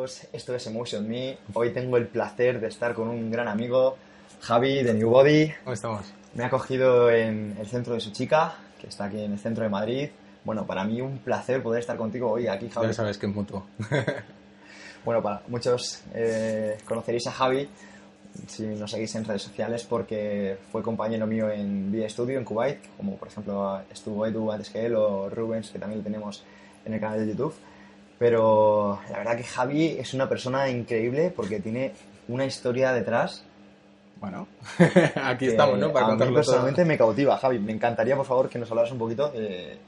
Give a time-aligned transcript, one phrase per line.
[0.00, 1.36] todos, esto es Emotion Me.
[1.52, 3.98] Hoy tengo el placer de estar con un gran amigo,
[4.40, 5.52] Javi de New Body.
[5.62, 6.14] ¿Cómo estamos?
[6.32, 9.62] Me ha acogido en el centro de su chica, que está aquí en el centro
[9.62, 10.08] de Madrid.
[10.42, 12.86] Bueno, para mí un placer poder estar contigo hoy aquí, Javi.
[12.86, 13.66] Ya sabes que es mutuo.
[15.04, 17.68] bueno, para muchos eh, conoceréis a Javi
[18.46, 22.78] si nos seguís en redes sociales porque fue compañero mío en Vía Studio en Kuwait,
[22.96, 26.42] como por ejemplo estuvo Edu antes que él o Rubens, que también lo tenemos
[26.86, 27.52] en el canal de YouTube.
[28.20, 31.94] Pero la verdad que Javi es una persona increíble porque tiene
[32.28, 33.46] una historia detrás.
[34.20, 34.46] Bueno,
[35.24, 35.90] aquí estamos, ¿no?
[35.90, 37.58] Para a mí personalmente me cautiva, Javi.
[37.58, 39.78] Me encantaría, por favor, que nos hablaras un poquito de,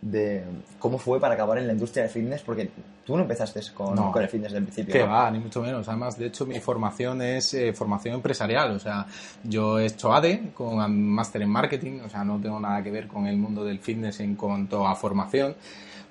[0.00, 0.42] de
[0.78, 2.70] cómo fue para acabar en la industria del fitness, porque
[3.04, 4.94] tú no empezaste con, con el fitness del principio.
[4.94, 5.86] Que va, ni mucho menos.
[5.86, 8.70] Además, de hecho, mi formación es eh, formación empresarial.
[8.70, 9.04] O sea,
[9.44, 13.06] yo he hecho ADE con máster en marketing, o sea, no tengo nada que ver
[13.06, 15.54] con el mundo del fitness en cuanto a formación.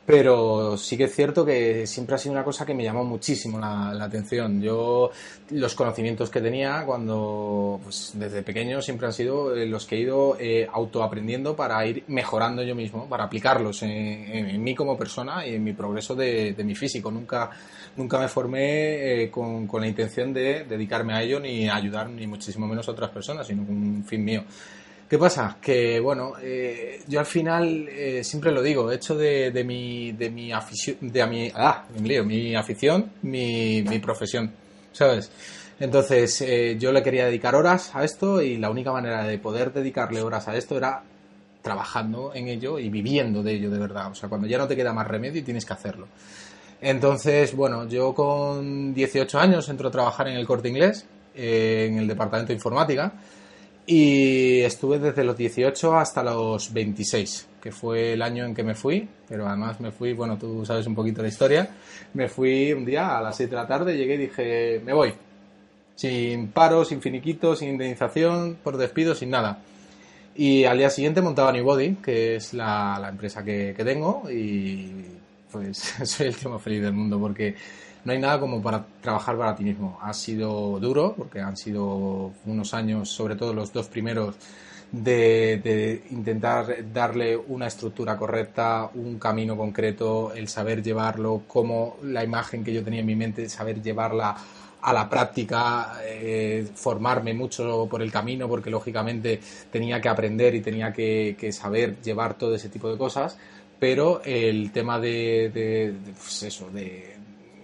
[0.06, 3.58] Pero sí que es cierto que siempre ha sido una cosa que me llamó muchísimo
[3.58, 4.62] la, atención.
[4.62, 5.10] Yo,
[5.50, 10.00] los conocimientos que tenía cuando, pues desde pequeño siempre han sido eh, los que he
[10.02, 15.56] ido eh, autoaprendiendo para ir mejorando yo mismo, para aplicarlos en, mí como persona y
[15.56, 17.10] en mi progreso de, mi físico.
[17.10, 17.50] Nunca,
[17.98, 22.28] nunca me formé eh, con, con la intención de dedicarme a ello ni ayudar ni
[22.28, 24.44] muchísimo menos a otras personas, sino con un fin mío.
[25.08, 25.58] ¿Qué pasa?
[25.62, 30.32] Que, bueno, eh, yo al final eh, siempre lo digo, he hecho de, mi, de
[30.32, 34.52] mi afición, de mi, ah, mi afición, mi, mi profesión,
[34.92, 35.30] ¿sabes?
[35.80, 39.72] Entonces, eh, yo le quería dedicar horas a esto y la única manera de poder
[39.72, 41.04] dedicarle horas a esto era
[41.62, 44.10] trabajando en ello y viviendo de ello de verdad.
[44.10, 46.08] O sea, cuando ya no te queda más remedio y tienes que hacerlo.
[46.82, 52.08] Entonces, bueno, yo con 18 años entro a trabajar en el corte inglés, en el
[52.08, 53.14] departamento de informática.
[53.88, 58.74] Y estuve desde los 18 hasta los 26, que fue el año en que me
[58.74, 61.70] fui, pero además me fui, bueno, tú sabes un poquito la historia,
[62.14, 65.14] me fui un día a las 7 de la tarde, llegué y dije, me voy,
[65.96, 69.60] sin paro, sin finiquito, sin indemnización, por despido, sin nada.
[70.36, 75.06] Y al día siguiente montaba New Body, que es la, empresa que, que tengo, y
[75.52, 77.56] pues soy el tío más feliz del mundo porque
[78.06, 79.98] no hay nada como para trabajar para ti mismo.
[80.02, 84.36] Ha sido duro, porque han sido unos años, sobre todo los dos primeros,
[84.92, 92.64] de, intentar darle una estructura correcta, un camino concreto, el saber llevarlo, como la imagen
[92.64, 94.36] que yo tenía en mi mente, saber llevarla
[94.82, 99.40] a la práctica, eh, formarme mucho por el camino, porque lógicamente
[99.72, 103.36] tenía que aprender y tenía que, saber llevar todo ese tipo de cosas,
[103.80, 107.15] pero el tema de, de pues eso, de,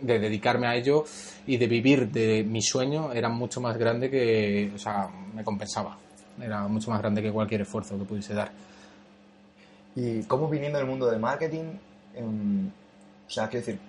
[0.01, 1.05] de dedicarme a ello
[1.45, 5.97] y de vivir de mi sueño era mucho más grande que, o sea, me compensaba.
[6.41, 8.51] Era mucho más grande que cualquier esfuerzo que pudiese dar.
[9.95, 11.73] ¿Y cómo viniendo del mundo del marketing?
[12.15, 13.79] Em, o sea, quiero decir,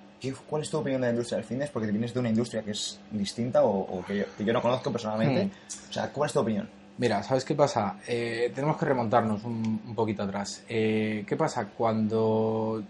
[0.48, 1.70] ¿cuál es tu opinión de la industria del fitness?
[1.70, 5.46] Porque vienes de una industria que es distinta o, que, yo, no conozco personalmente.
[5.46, 5.90] Hmm.
[5.90, 6.68] O sea, ¿cuál es tu opinión?
[6.98, 7.96] Mira, ¿sabes qué pasa?
[8.06, 10.62] Eh, tenemos que remontarnos un, un poquito atrás.
[10.68, 12.82] Eh, ¿Qué pasa cuando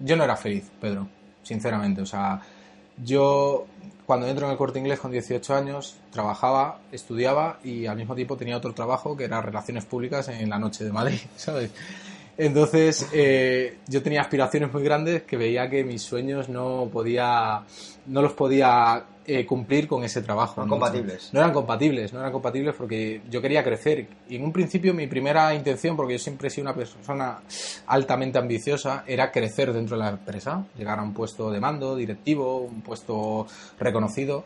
[0.00, 1.08] yo no era feliz, Pedro?
[1.42, 2.40] Sinceramente, o sea,
[3.04, 3.66] yo,
[4.06, 8.36] cuando entro en el corte inglés con 18 años, trabajaba, estudiaba y al mismo tiempo
[8.36, 11.70] tenía otro trabajo que era relaciones públicas en la noche de Madrid, ¿sabes?
[12.38, 17.62] Entonces, eh, yo tenía aspiraciones muy grandes que veía que mis sueños no podía,
[18.06, 20.62] no los podía eh, cumplir con ese trabajo.
[20.62, 21.30] No, compatibles.
[21.32, 24.06] No eran compatibles, no eran compatibles porque yo quería crecer.
[24.28, 27.40] Y en un principio mi primera intención, porque yo siempre he sido una persona
[27.86, 32.58] altamente ambiciosa, era crecer dentro de la empresa, llegar a un puesto de mando, directivo,
[32.58, 33.46] un puesto
[33.80, 34.44] reconocido.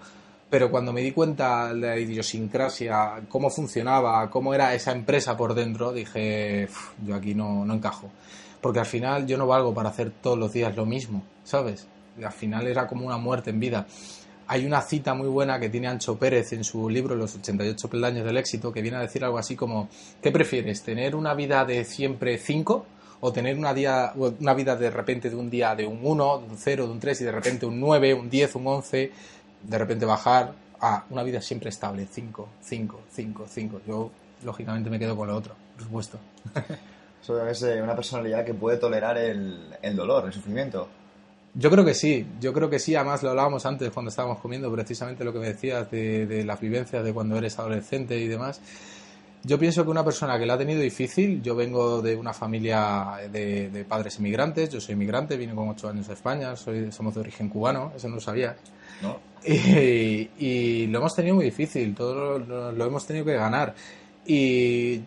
[0.50, 5.54] Pero cuando me di cuenta de la idiosincrasia, cómo funcionaba, cómo era esa empresa por
[5.54, 6.68] dentro, dije,
[7.06, 8.10] yo aquí no, no encajo.
[8.60, 11.86] Porque al final yo no valgo para hacer todos los días lo mismo, ¿sabes?
[12.22, 13.86] Al final era como una muerte en vida.
[14.48, 18.24] Hay una cita muy buena que tiene Ancho Pérez en su libro Los 88 peldaños
[18.24, 19.88] del éxito que viene a decir algo así como,
[20.20, 20.82] ¿qué prefieres?
[20.82, 22.84] ¿Tener una vida de siempre 5
[23.20, 26.44] o tener una, día, una vida de repente de un día de un 1, de
[26.46, 29.12] un 0, de un 3 y de repente un 9, un 10, un 11,
[29.62, 33.80] de repente bajar a una vida siempre estable, 5, 5, 5, 5.
[33.86, 34.10] Yo
[34.44, 36.18] lógicamente me quedo con lo otro, por supuesto.
[37.22, 40.88] Eso es una personalidad que puede tolerar el, el dolor, el sufrimiento.
[41.52, 44.72] Yo creo que sí, yo creo que sí, además lo hablábamos antes cuando estábamos comiendo,
[44.72, 48.60] precisamente lo que me decías de, de las vivencias de cuando eres adolescente y demás.
[49.42, 53.20] Yo pienso que una persona que la ha tenido difícil, yo vengo de una familia
[53.32, 57.20] de, padres inmigrantes, yo soy inmigrante, vine con ocho años a España, soy, somos de
[57.20, 58.56] origen cubano, eso no lo sabía.
[59.00, 59.18] ¿No?
[59.46, 63.74] Y, lo hemos tenido muy difícil, todo lo, lo hemos tenido que ganar.
[64.26, 65.00] Y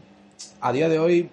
[0.62, 1.30] a día de hoy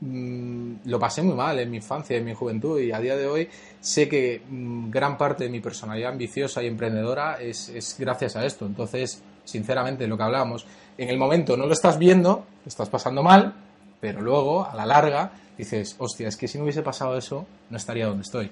[0.00, 3.28] mm, lo pasé muy mal en mi infancia, en mi juventud y a día de
[3.28, 3.48] hoy
[3.80, 8.44] sé que mm, gran parte de mi personalidad ambiciosa y emprendedora es, es gracias a
[8.44, 8.66] esto.
[8.66, 10.66] Entonces, sinceramente, lo que hablábamos,
[10.98, 13.54] en el momento no lo estás viendo, lo estás pasando mal,
[14.00, 17.76] pero luego, a la larga, dices, hostia, es que si no hubiese pasado eso, no
[17.78, 18.50] estaría donde estoy.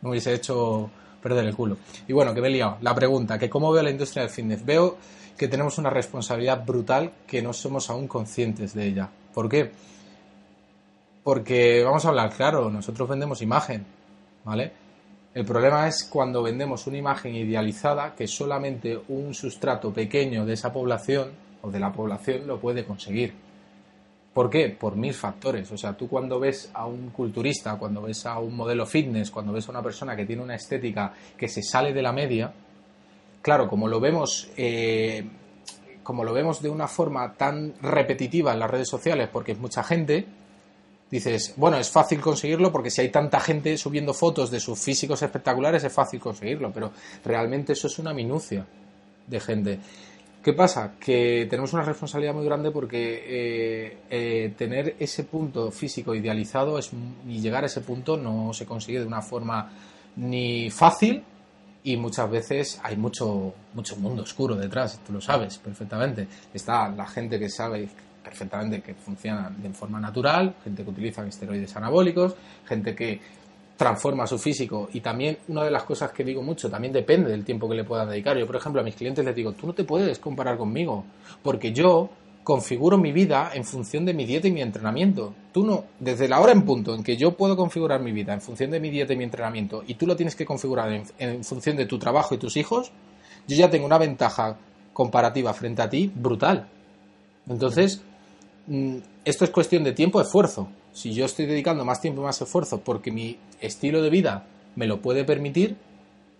[0.00, 0.88] No hubiese hecho
[1.20, 1.76] perder el culo.
[2.06, 2.78] Y bueno, que me he liado.
[2.82, 4.64] La pregunta, que cómo veo la industria del fitness.
[4.64, 4.96] Veo
[5.36, 9.08] que tenemos una responsabilidad brutal que no somos aún conscientes de ella.
[9.34, 9.70] ¿Por qué?
[11.24, 13.84] Porque, vamos a hablar claro, nosotros vendemos imagen,
[14.44, 14.72] ¿vale?
[15.34, 20.72] El problema es cuando vendemos una imagen idealizada que solamente un sustrato pequeño de esa
[20.72, 21.32] población
[21.62, 23.34] o de la población lo puede conseguir.
[24.32, 24.68] ¿Por qué?
[24.68, 25.70] Por mil factores.
[25.72, 29.52] O sea, tú cuando ves a un culturista, cuando ves a un modelo fitness, cuando
[29.52, 32.52] ves a una persona que tiene una estética que se sale de la media,
[33.42, 35.26] claro, como lo vemos, eh,
[36.02, 39.82] como lo vemos de una forma tan repetitiva en las redes sociales, porque es mucha
[39.82, 40.26] gente,
[41.10, 45.22] dices, bueno, es fácil conseguirlo porque si hay tanta gente subiendo fotos de sus físicos
[45.22, 46.92] espectaculares es fácil conseguirlo, pero
[47.24, 48.66] realmente eso es una minucia
[49.26, 49.80] de gente.
[50.42, 50.94] ¿Qué pasa?
[50.98, 56.90] Que tenemos una responsabilidad muy grande porque eh, eh, tener ese punto físico idealizado es,
[57.26, 59.70] y llegar a ese punto no se consigue de una forma
[60.16, 61.22] ni fácil
[61.82, 66.28] y muchas veces hay mucho, mucho mundo oscuro detrás, tú lo sabes perfectamente.
[66.54, 67.88] Está la gente que sabe
[68.22, 72.34] perfectamente que funciona de forma natural, gente que utiliza esteroides anabólicos,
[72.66, 73.20] gente que
[73.76, 77.44] transforma su físico y también una de las cosas que digo mucho, también depende del
[77.44, 78.36] tiempo que le puedan dedicar.
[78.36, 81.04] Yo, por ejemplo, a mis clientes les digo, tú no te puedes comparar conmigo,
[81.42, 82.10] porque yo
[82.48, 85.34] configuro mi vida en función de mi dieta y mi entrenamiento.
[85.52, 88.40] Tú no, desde la hora en punto en que yo puedo configurar mi vida en
[88.40, 91.76] función de mi dieta y mi entrenamiento y tú lo tienes que configurar en, función
[91.76, 92.90] de tu trabajo y tus hijos,
[93.46, 94.56] yo ya tengo una ventaja
[94.94, 96.66] comparativa frente a ti brutal.
[97.46, 98.02] Entonces,
[99.24, 100.68] esto es cuestión de tiempo, esfuerzo
[100.98, 105.00] si yo estoy dedicando más tiempo más esfuerzo porque mi estilo de vida me lo
[105.00, 105.76] puede permitir,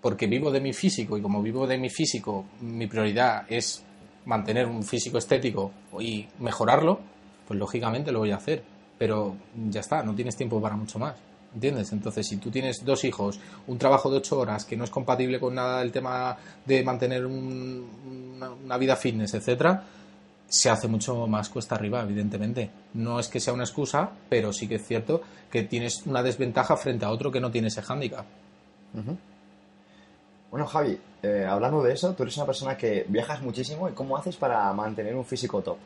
[0.01, 3.85] porque vivo de mi físico y como vivo de mi físico, mi prioridad es
[4.25, 5.71] mantener un físico estético
[6.01, 6.99] y mejorarlo,
[7.47, 8.63] pues lógicamente lo voy a hacer.
[8.99, 9.37] Pero
[9.71, 11.15] ya está, no tienes tiempo para mucho más.
[11.55, 11.93] ¿Entiendes?
[11.93, 15.41] Entonces, si tú tienes dos hijos, un trabajo de ocho horas que no es compatible
[15.41, 16.37] con nada del tema
[16.67, 19.83] de mantener una, una vida fitness, etcétera,
[20.49, 22.71] se hace mucho más cuesta arriba, evidentemente.
[22.95, 26.77] No es que sea una excusa, pero sí que es cierto que tienes una desventaja
[26.77, 28.25] frente a otro que no tiene ese hándicap.
[30.51, 34.17] Bueno, Javi, eh, hablando de eso, tú eres una persona que viajas muchísimo y ¿cómo
[34.17, 35.77] haces para mantener un físico top?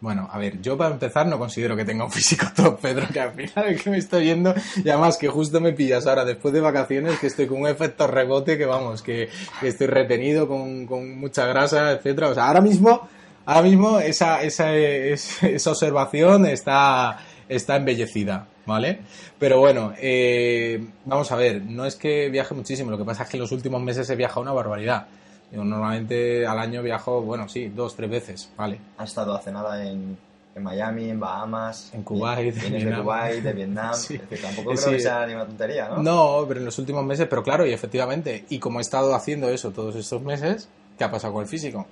[0.00, 3.20] Bueno, a ver, yo para empezar no considero que tenga un físico top, Pedro, que
[3.20, 4.52] al final es que me estoy yendo,
[4.84, 8.06] y además que justo me pillas ahora después de vacaciones, que estoy con un efecto
[8.08, 9.28] rebote, que vamos, que,
[9.62, 12.28] estoy retenido con, con mucha grasa, etcétera.
[12.28, 13.08] O sea, ahora mismo
[13.46, 17.18] ahora mismo esa, esa, esa observación está,
[17.48, 19.00] está embellecida, ¿vale?
[19.38, 23.28] Pero bueno, eh, vamos a ver, no es que viaje muchísimo, lo que pasa es
[23.28, 25.06] que en los últimos meses he viajado una barbaridad.
[25.52, 28.80] Yo normalmente al año viajo, bueno, sí, dos, tres veces, ¿vale?
[28.98, 30.16] Has estado hace nada en,
[30.54, 31.90] en Miami, en Bahamas.
[31.92, 32.54] En Kuwait.
[32.60, 33.94] Vienes de Kuwait, de Vietnam.
[33.94, 34.18] sí.
[34.40, 36.02] tampoco creo que sea ni una tontería, ¿no?
[36.02, 39.48] No, pero en los últimos meses, pero claro, y efectivamente, y como he estado haciendo
[39.48, 40.68] eso todos estos meses,
[40.98, 41.86] ¿qué ha pasado con el físico?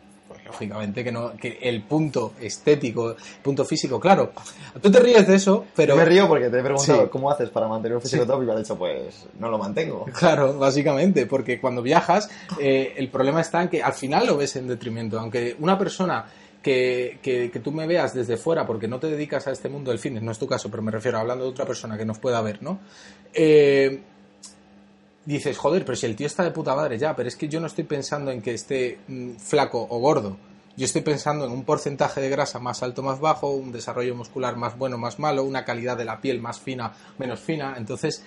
[0.52, 4.32] Lógicamente que no que el punto estético, punto físico, claro.
[4.80, 7.66] Tú te ríes de eso, pero me río porque te he preguntado cómo haces para
[7.66, 10.06] mantener un físico top y me has dicho pues no lo mantengo.
[10.22, 14.54] Claro, básicamente, porque cuando viajas eh, el problema está en que al final lo ves
[14.56, 16.26] en detrimento, aunque una persona
[16.62, 19.90] que, que, que, tú me veas desde fuera porque no te dedicas a este mundo
[19.90, 22.20] del fitness, no es tu caso, pero me refiero hablando de otra persona que nos
[22.20, 22.78] pueda ver, ¿no?
[23.34, 24.00] Eh,
[25.24, 27.60] dices, joder, pero si el tío está de puta madre ya, pero es que yo
[27.60, 30.36] no estoy pensando en que esté mm, flaco o gordo.
[30.76, 34.56] Yo estoy pensando en un porcentaje de grasa más alto, más bajo, un desarrollo muscular
[34.56, 37.74] más bueno, más malo, una calidad de la piel más fina, menos fina.
[37.76, 38.24] Entonces,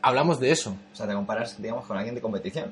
[0.00, 0.76] hablamos de eso.
[0.92, 2.70] O sea, te comparas, digamos, con alguien de competición.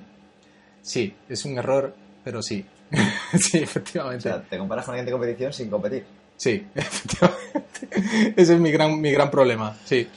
[0.80, 1.94] Sí, es un error,
[2.24, 2.64] pero sí.
[3.38, 4.30] sí, efectivamente.
[4.30, 6.06] O sea, te comparas con alguien de competición sin competir.
[6.38, 8.34] Sí, efectivamente.
[8.34, 10.08] Ese es mi gran, mi gran problema, sí.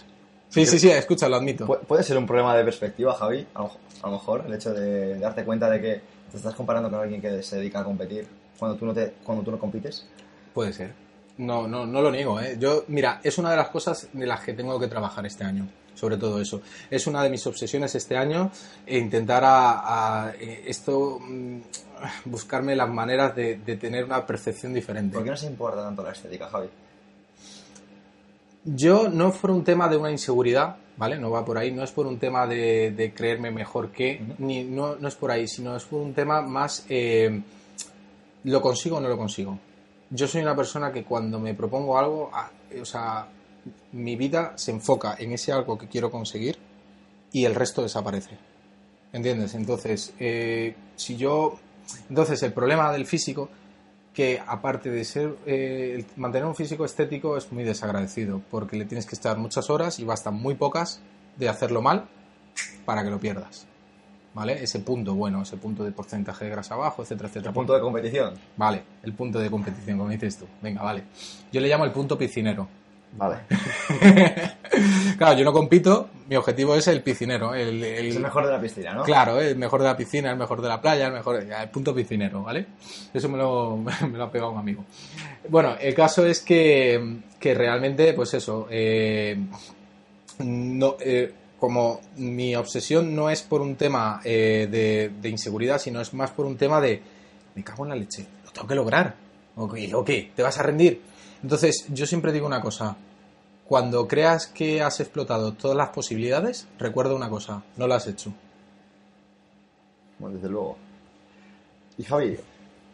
[0.53, 1.65] Sí, sí, sí, escucha, lo admito.
[1.65, 3.63] Puede ser un problema de perspectiva, Javi, a
[4.03, 7.41] lo, mejor, el hecho de darte cuenta de que te estás comparando con alguien que
[7.41, 8.27] se dedica a competir
[8.59, 10.05] cuando tú no, te, cuando tú no compites.
[10.53, 10.93] Puede ser.
[11.39, 12.57] No, no, no lo niego, ¿eh?
[12.59, 15.67] Yo, mira, es una de las cosas de las que tengo que trabajar este año,
[15.95, 16.61] sobre todo eso.
[16.91, 18.51] Es una de mis obsesiones este año
[18.85, 21.61] e intentar a, eh, esto mm,
[22.25, 25.15] buscarme las maneras de, de tener una percepción diferente.
[25.15, 26.69] ¿Por qué no se importa tanto la estética, Javi?
[28.65, 31.17] Yo no por un tema de una inseguridad, ¿vale?
[31.17, 34.95] No va por ahí, no es por un tema de, creerme mejor que, ni no,
[34.95, 37.41] no, es por ahí, sino es por un tema más, eh,
[38.45, 39.59] ¿lo consigo o no lo consigo?
[40.09, 43.27] Yo soy una persona que cuando me propongo algo, ah, o sea,
[43.91, 46.57] mi vida se enfoca en ese algo que quiero conseguir
[47.31, 48.37] y el resto desaparece.
[49.11, 49.53] ¿Entiendes?
[49.55, 51.59] Entonces, eh, si yo...
[52.09, 53.49] Entonces, el problema del físico,
[54.13, 55.35] que aparte de ser...
[55.45, 59.99] eh, mantener un físico estético es muy desagradecido, porque le tienes que estar muchas horas
[59.99, 61.01] y bastan muy pocas
[61.37, 62.05] de hacerlo mal
[62.85, 63.65] para que lo pierdas.
[64.35, 64.63] ¿Vale?
[64.63, 67.49] Ese punto, bueno, ese punto de porcentaje de grasa bajo, etcétera, etcétera.
[67.51, 68.33] El punto de competición.
[68.57, 70.47] Vale, el punto de competición, como dices tú.
[70.59, 71.03] Venga, vale.
[71.51, 72.67] Yo le llamo el punto piscinero.
[73.15, 73.37] Vale.
[75.17, 77.53] claro, yo no compito, mi objetivo es el piscinero.
[77.53, 79.03] El, el- Es el mejor de la piscina, ¿no?
[79.03, 81.35] Claro, el mejor de la piscina, el mejor de la playa, el mejor.
[81.37, 82.65] El punto piscinero, ¿vale?
[83.13, 83.77] Eso me lo,
[84.11, 84.83] me lo ha pegado un amigo.
[85.47, 89.37] Bueno, el caso es que, que realmente, pues eso, eh,
[90.39, 96.01] no, eh, como mi obsesión no es por un tema eh, de, de inseguridad, sino
[96.01, 97.01] es más por un tema de
[97.55, 99.15] me cago en la leche, lo tengo que lograr.
[99.55, 99.93] ¿O qué?
[99.93, 100.31] ¿O qué?
[100.35, 101.01] ¿Te vas a rendir?
[101.43, 102.95] Entonces, yo siempre digo una cosa.
[103.67, 108.33] Cuando creas que has explotado todas las posibilidades, recuerda una cosa, no lo has hecho.
[110.19, 110.77] Bueno, desde luego.
[111.97, 112.37] Y Javi,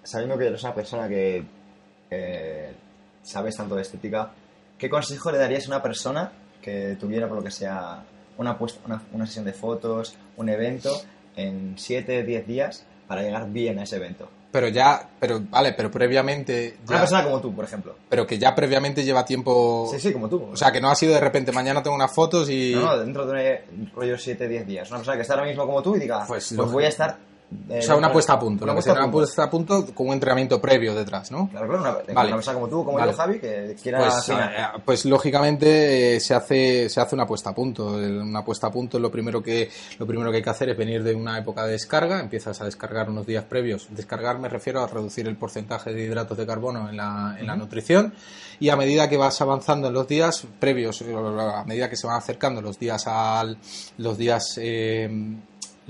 [0.04, 1.44] sabiendo que eres una persona que
[3.24, 4.32] sabes tanto de estética,
[4.78, 8.04] ¿qué consejo le darías a una persona que tuviera, por lo que sea,
[8.38, 8.80] una, puesta,
[9.12, 10.92] una sesión de fotos, un evento,
[11.36, 14.30] en 7, 10 días para llegar bien a ese evento?
[14.52, 17.96] Pero ya, pero vale, pero previamente, Una persona como tú, por ejemplo.
[18.10, 20.50] pero que ya previamente lleva tiempo, Sí, sí, como tú.
[20.54, 22.98] o sea, que no ha sido de repente mañana tengo unas fotos y No, no,
[22.98, 24.90] dentro de un rollo 7, 10 días.
[24.90, 27.29] Una persona que está ahora mismo como tú y diga, Pues pues, voy a estar...
[27.70, 29.18] eh, o sea, una puesta a punto, Una lo que puesta una punto.
[29.18, 31.50] puesta a punto con un entrenamiento previo detrás, ¿no?
[31.50, 32.28] Claro, claro, una, Vale.
[32.30, 33.12] una persona como tú, como Vale.
[33.12, 34.54] yo, Javi, que quiera Pues, afinar.
[34.78, 37.88] eh, pues lógicamente eh, se hace se hace una puesta a punto.
[37.94, 41.04] Una puesta a punto lo primero que lo primero que hay que hacer es venir
[41.04, 43.88] de una época de descarga, empiezas a descargar unos días previos.
[43.92, 47.56] Descargar me refiero a reducir el porcentaje de hidratos de carbono en la, en la
[47.56, 48.14] nutrición
[48.60, 52.18] y a medida que vas avanzando en los días previos, a medida que se van
[52.18, 53.58] acercando los días al
[53.98, 55.10] los días eh,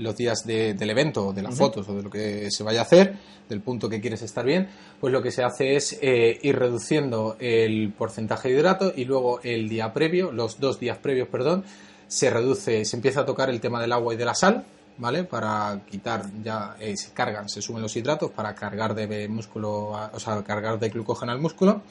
[0.00, 2.82] los días de- del evento, de las fotos o de lo que se vaya a
[2.82, 3.14] hacer,
[3.48, 4.68] del punto que quieres estar bien,
[5.00, 9.40] pues lo que se hace es eh, ir reduciendo el porcentaje de hidrato y luego
[9.42, 11.64] el día previo, los dos días previos, perdón,
[12.08, 14.64] se reduce, se empieza a tocar el tema del agua y de la sal,
[14.98, 15.24] ¿vale?
[15.24, 20.10] Para quitar ya, eh, se cargan, se suben los hidratos para cargar de músculo, a-
[20.14, 21.82] o sea, cargar de glucógeno al músculo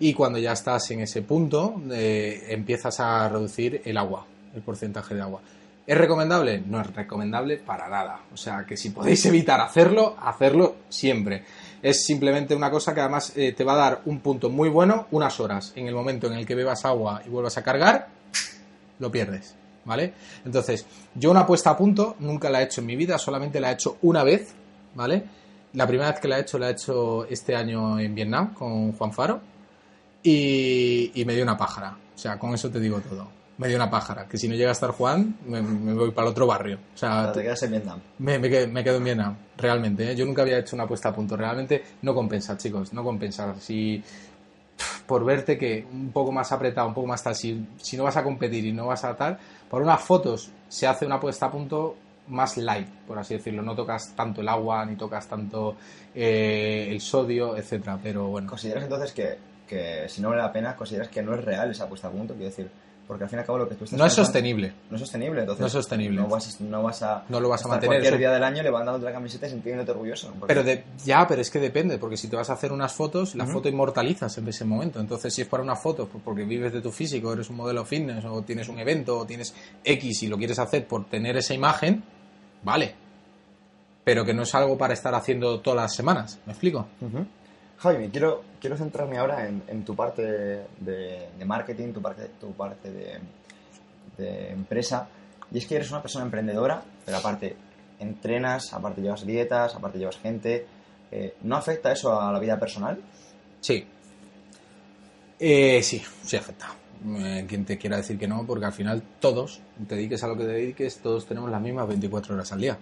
[0.00, 5.14] y cuando ya estás en ese punto eh, empiezas a reducir el agua, el porcentaje
[5.14, 5.40] de agua.
[5.88, 6.62] ¿Es recomendable?
[6.66, 8.20] No es recomendable para nada.
[8.30, 11.44] O sea, que si podéis evitar hacerlo, hacerlo siempre.
[11.80, 15.06] Es simplemente una cosa que además eh, te va a dar un punto muy bueno,
[15.12, 15.72] unas horas.
[15.76, 18.08] En el momento en el que bebas agua y vuelvas a cargar,
[18.98, 19.54] lo pierdes.
[19.86, 20.12] ¿Vale?
[20.44, 23.70] Entonces, yo una puesta a punto nunca la he hecho en mi vida, solamente la
[23.70, 24.54] he hecho una vez,
[24.94, 25.24] ¿vale?
[25.72, 28.92] La primera vez que la he hecho la he hecho este año en Vietnam con
[28.92, 29.40] Juan Faro
[30.22, 31.96] y, y me dio una pájara.
[32.14, 33.37] O sea, con eso te digo todo.
[33.58, 36.28] Me dio una pájara, que si no llega a estar Juan, me, me voy para
[36.28, 36.78] el otro barrio.
[36.94, 38.00] O sea, te quedas en Vietnam.
[38.18, 40.10] me, me quedo, me quedo en Vietnam, realmente.
[40.10, 40.14] ¿eh?
[40.14, 41.36] Yo nunca había hecho una puesta a punto.
[41.36, 43.56] Realmente no compensa, chicos, no compensa.
[43.58, 44.02] Si
[45.06, 48.16] por verte que un poco más apretado, un poco más tal, si, si no vas
[48.16, 49.38] a competir y no vas a tal,
[49.68, 51.96] por unas fotos se hace una puesta a punto
[52.28, 53.62] más light, por así decirlo.
[53.62, 55.76] No tocas tanto el agua, ni tocas tanto
[56.14, 57.98] eh, el sodio, etcétera.
[58.02, 61.44] Pero bueno, ¿Consideras entonces que, que si no vale la pena, consideras que no es
[61.44, 62.34] real esa puesta a punto?
[62.34, 62.70] Quiero decir,
[63.08, 64.72] porque al fin y al cabo lo que tú estás no es sostenible.
[64.90, 65.60] No es sostenible, entonces.
[65.62, 66.20] No es sostenible.
[66.20, 67.24] No vas, no vas a.
[67.30, 69.90] No lo vas a mantener, Cualquier eso- día del año levantándote la camiseta y sintiéndote
[69.90, 70.28] orgulloso.
[70.38, 72.92] porque- Pero de, ya, pero es que depende, porque si te vas a hacer unas
[72.92, 75.00] fotos, la foto inmortalizas en ese momento.
[75.00, 77.84] Entonces, si es para una foto, pues porque vives de tu físico, eres un modelo
[77.84, 81.54] fitness, o tienes un evento, o tienes X y lo quieres hacer por tener esa
[81.54, 82.04] imagen,
[82.62, 82.94] vale.
[84.04, 86.86] Pero que no es algo para estar haciendo todas las semanas, ¿me explico?
[87.78, 90.22] Javi, quiero, quiero centrarme ahora en, en tu parte
[90.80, 93.18] de, marketing, tu parte, tu parte de,
[94.16, 95.08] de empresa.
[95.52, 97.56] Y es que eres una persona emprendedora, pero aparte
[98.00, 100.66] entrenas, aparte llevas dietas, aparte llevas gente.
[101.10, 102.98] Eh, ¿No afecta eso a la vida personal?
[103.60, 103.86] Sí.
[105.38, 106.68] Eh, sí, sí afecta.
[107.06, 110.36] Eh, quien te quiera decir que no, porque al final todos, te dediques a lo
[110.36, 112.78] que te dediques, todos tenemos las mismas 24 horas al día.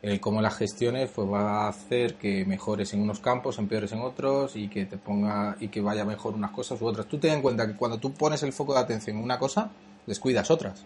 [0.00, 4.00] El cómo las gestiones pues va a hacer que mejores en unos campos, empeores en
[4.00, 7.06] otros y que te ponga y que vaya mejor unas cosas u otras.
[7.06, 9.70] Tú ten en cuenta que cuando tú pones el foco de atención en una cosa,
[10.06, 10.84] descuidas otras.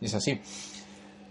[0.00, 0.40] Y es así.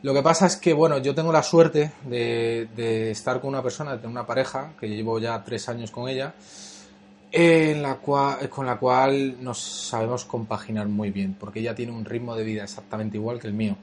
[0.03, 3.63] Lo que pasa es que, bueno, yo tengo la suerte de, de estar con una
[3.63, 6.35] persona, de tener una pareja, que llevo ya tres años con ella,
[7.31, 12.05] en la cual, con la cual nos sabemos compaginar muy bien, porque ella tiene un
[12.05, 13.75] ritmo de vida exactamente igual que el mío.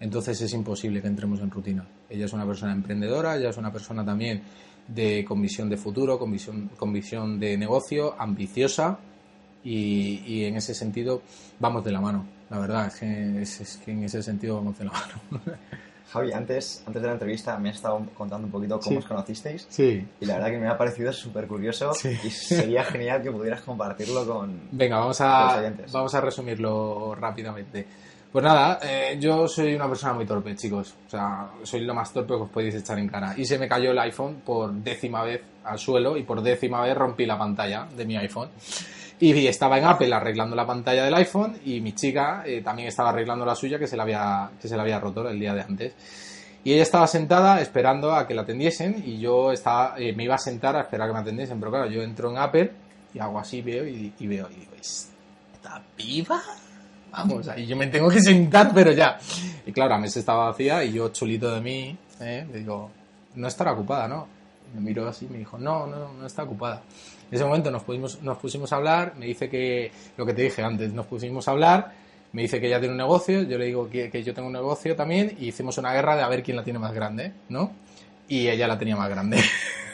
[0.00, 1.86] Entonces es imposible que entremos en rutina.
[2.10, 4.42] Ella es una persona emprendedora, ella es una persona también
[4.88, 8.98] de con visión de futuro, con visión, con visión de negocio, ambiciosa,
[9.62, 11.20] Y, y en ese sentido
[11.58, 12.24] vamos de la mano.
[12.48, 15.42] La verdad es que, es, es que en ese sentido vamos de la mano.
[16.12, 18.96] Javi, antes, antes de la entrevista me has estado contando un poquito cómo Sí.
[18.96, 20.04] os conocisteis Sí.
[20.20, 22.18] y la verdad que me ha parecido súper curioso Sí.
[22.24, 24.60] y sería genial que pudieras compartirlo con...
[24.72, 27.86] Venga, vamos Con los a, vamos a resumirlo rápidamente.
[28.32, 30.94] Pues nada, eh, yo soy una persona muy torpe, chicos.
[31.04, 33.34] O sea, soy lo más torpe que os podéis echar en cara.
[33.36, 36.96] Y se me cayó el iPhone por décima vez al suelo y por décima vez
[36.96, 38.50] rompí la pantalla de mi iPhone.
[39.18, 43.10] Y estaba en Apple arreglando la pantalla del iPhone y mi chica eh, también estaba
[43.10, 45.62] arreglando la suya que se la había, que se la había roto el día de
[45.62, 45.94] antes.
[46.62, 50.36] Y ella estaba sentada esperando a que la atendiesen y yo estaba, eh, me iba
[50.36, 51.58] a sentar a esperar que me atendiesen.
[51.58, 52.70] Pero claro, yo entro en Apple
[53.12, 56.40] y hago así, veo y, y veo y digo, ¿está viva?
[57.12, 59.18] Vamos, ahí yo me tengo que sentar, pero ya.
[59.66, 62.46] Y claro, la mesa estaba vacía y yo chulito de mí, ¿eh?
[62.50, 62.90] le digo,
[63.34, 64.26] no estará ocupada, ¿no?
[64.74, 66.82] Me miró así y me dijo, no, no, no está ocupada.
[67.30, 70.42] En ese momento nos pusimos, nos pusimos a hablar, me dice que, lo que te
[70.42, 71.92] dije antes, nos pusimos a hablar,
[72.32, 74.54] me dice que ella tiene un negocio, yo le digo que, que yo tengo un
[74.54, 77.72] negocio también y hicimos una guerra de a ver quién la tiene más grande, ¿no?
[78.30, 79.38] Y ella la tenía más grande.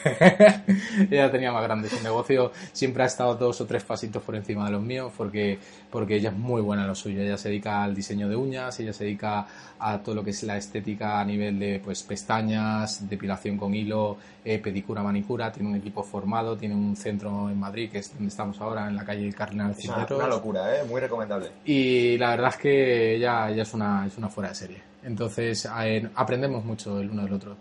[1.11, 1.89] ella tenía más grande.
[1.89, 5.59] Su negocio siempre ha estado dos o tres pasitos por encima de los míos porque,
[5.91, 7.23] porque ella es muy buena en lo suyo.
[7.23, 9.47] Ella se dedica al diseño de uñas, ella se dedica
[9.79, 14.19] a todo lo que es la estética a nivel de pues pestañas, depilación con hilo,
[14.45, 15.51] eh, pedicura, manicura.
[15.51, 18.97] Tiene un equipo formado, tiene un centro en Madrid que es donde estamos ahora, en
[18.97, 20.19] la calle Cardenal Es una, Cisneros.
[20.19, 20.85] una locura, ¿eh?
[20.85, 21.53] Muy recomendable.
[21.65, 24.83] Y la verdad es que ella, ella es, una, es una fuera de serie.
[25.05, 25.67] Entonces
[26.15, 27.57] aprendemos mucho el uno del otro.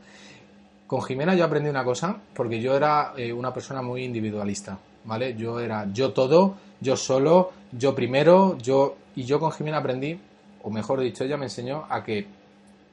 [0.88, 5.36] Con Jimena yo aprendí una cosa, porque yo era eh, una persona muy individualista, ¿vale?
[5.36, 8.98] Yo era yo todo, yo solo, yo primero, yo...
[9.16, 10.20] Y yo con Jimena aprendí,
[10.62, 12.28] o mejor dicho, ella me enseñó a que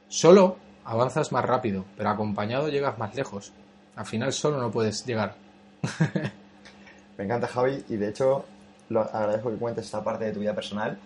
[0.07, 3.51] solo avanzas más rápido, pero acompañado llegas más lejos.
[3.95, 5.35] Al final solo no puedes llegar.
[7.17, 8.45] Me encanta Javi y de hecho
[8.89, 10.97] lo agradezco que cuentes esta parte de tu vida personal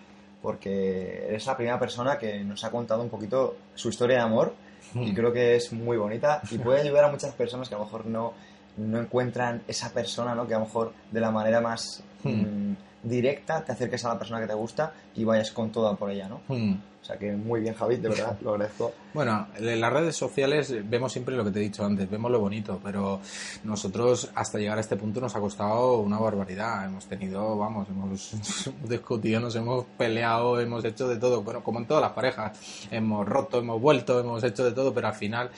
[0.42, 4.54] porque eres la primera persona que nos ha contado un poquito su historia de amor
[4.94, 7.84] y creo que es muy bonita y puede ayudar a muchas personas que a lo
[7.84, 8.34] mejor no,
[8.78, 10.46] no encuentran esa persona, ¿no?
[10.46, 12.72] Que a lo mejor de la manera más mm,
[13.02, 16.28] directa te acerques a la persona que te gusta y vayas con toda por ella,
[16.28, 16.40] ¿no?
[16.48, 16.76] Hmm.
[17.00, 18.92] O sea que muy bien Javi, de verdad, lo agradezco.
[19.14, 22.40] Bueno, en las redes sociales vemos siempre lo que te he dicho antes, vemos lo
[22.40, 23.20] bonito, pero
[23.64, 26.84] nosotros hasta llegar a este punto nos ha costado una barbaridad.
[26.84, 28.36] Hemos tenido, vamos, hemos
[28.88, 32.58] discutido, nos hemos peleado, hemos hecho de todo, bueno, como en todas las parejas.
[32.90, 35.50] Hemos roto, hemos vuelto, hemos hecho de todo, pero al final,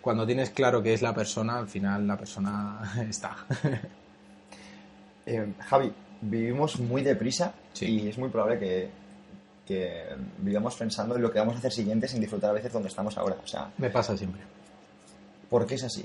[0.00, 3.36] cuando tienes claro que es la persona, al final la persona está.
[5.26, 7.86] Eh, Javi, vivimos muy deprisa Sí.
[7.86, 8.90] y es muy probable que,
[9.66, 10.04] que
[10.38, 13.16] vivamos pensando en lo que vamos a hacer siguiente sin disfrutar a veces donde estamos
[13.18, 13.36] ahora.
[13.42, 14.40] O sea, Me pasa siempre.
[15.48, 16.04] ¿por qué es así?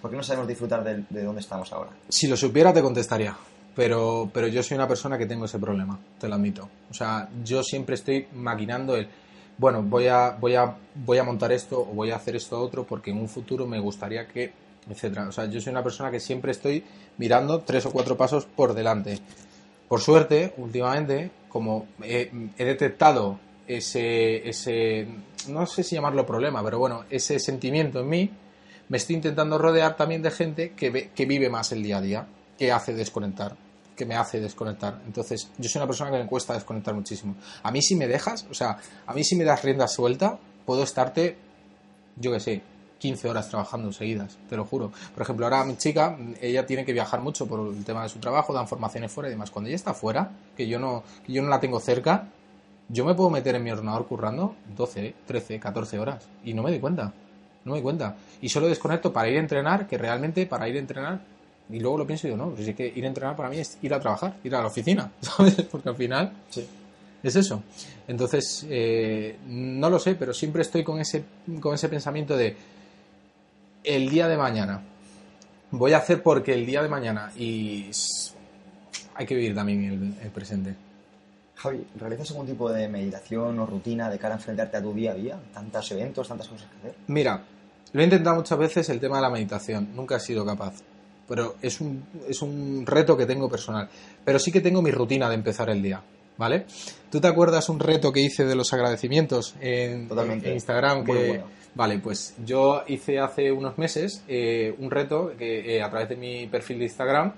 [0.00, 1.90] ¿Por qué no sabemos disfrutar de, de donde estamos ahora?
[2.08, 3.36] Si lo supiera te contestaría,
[3.76, 6.68] pero, pero yo soy una persona que tengo ese problema, te lo admito.
[6.90, 9.08] O sea, yo siempre estoy maquinando el,
[9.62, 12.82] bueno, voy a, voy a, voy a montar esto o voy a hacer esto otro
[12.84, 14.50] porque en un futuro me gustaría que,
[14.90, 15.28] etcétera.
[15.28, 16.82] O sea, yo soy una persona que siempre estoy
[17.16, 19.20] mirando tres o cuatro pasos por delante.
[19.88, 25.06] Por suerte, últimamente, como he, detectado ese, ese,
[25.46, 28.30] no sé si llamarlo problema, pero bueno, ese sentimiento en mí,
[28.88, 32.00] me estoy intentando rodear también de gente que, ve- que vive más el día a
[32.00, 32.26] día,
[32.58, 33.54] que hace desconectar,
[33.96, 35.00] que me hace desconectar.
[35.06, 37.34] Entonces, yo soy una persona que me cuesta desconectar muchísimo.
[37.62, 40.82] A mí si me dejas, o sea, a mí si me das rienda suelta, puedo
[40.82, 41.36] estarte,
[42.16, 42.62] yo qué sé,
[43.02, 44.92] 15 horas trabajando seguidas, te lo juro.
[45.12, 48.20] Por ejemplo, ahora mi chica, ella tiene que viajar mucho por el tema de su
[48.20, 49.50] trabajo, dan formaciones fuera y demás.
[49.50, 52.28] Cuando ella está fuera, que yo no, que yo no la tengo cerca,
[52.88, 56.70] yo me puedo meter en mi ordenador currando 12, 13, 14 horas y no me
[56.70, 57.12] doy cuenta.
[57.64, 58.16] No me doy cuenta.
[58.40, 61.20] Y solo desconecto para ir a entrenar, que realmente para ir a entrenar,
[61.72, 63.58] y luego lo pienso y digo, no, pues es que ir a entrenar para mí
[63.58, 65.54] es ir a trabajar, ir a la oficina, ¿sabes?
[65.62, 66.66] Porque al final Sí.
[67.22, 67.62] es eso.
[68.06, 71.24] Entonces, eh, no lo sé, pero siempre estoy con ese,
[71.60, 72.56] con ese pensamiento de
[73.84, 74.82] el día de mañana.
[75.70, 77.90] Voy a hacer porque el día de mañana y
[79.14, 80.74] hay que vivir también el, el presente.
[81.56, 85.12] Javi, ¿realizas algún tipo de meditación o rutina de cara a enfrentarte a tu día
[85.12, 85.38] a día?
[85.54, 86.94] Tantos eventos, tantas cosas que hacer.
[87.06, 87.42] Mira,
[87.92, 90.74] lo he intentado muchas veces el tema de la meditación, nunca he sido capaz.
[91.32, 93.88] Pero es un, es un reto que tengo personal.
[94.22, 95.98] Pero sí que tengo mi rutina de empezar el día,
[96.36, 96.66] ¿vale?
[97.10, 100.48] ¿Tú te acuerdas un reto que hice de los agradecimientos en, Totalmente.
[100.48, 101.04] en Instagram?
[101.04, 101.44] Muy que, bueno.
[101.74, 106.16] Vale, pues yo hice hace unos meses eh, un reto que, eh, a través de
[106.16, 107.32] mi perfil de Instagram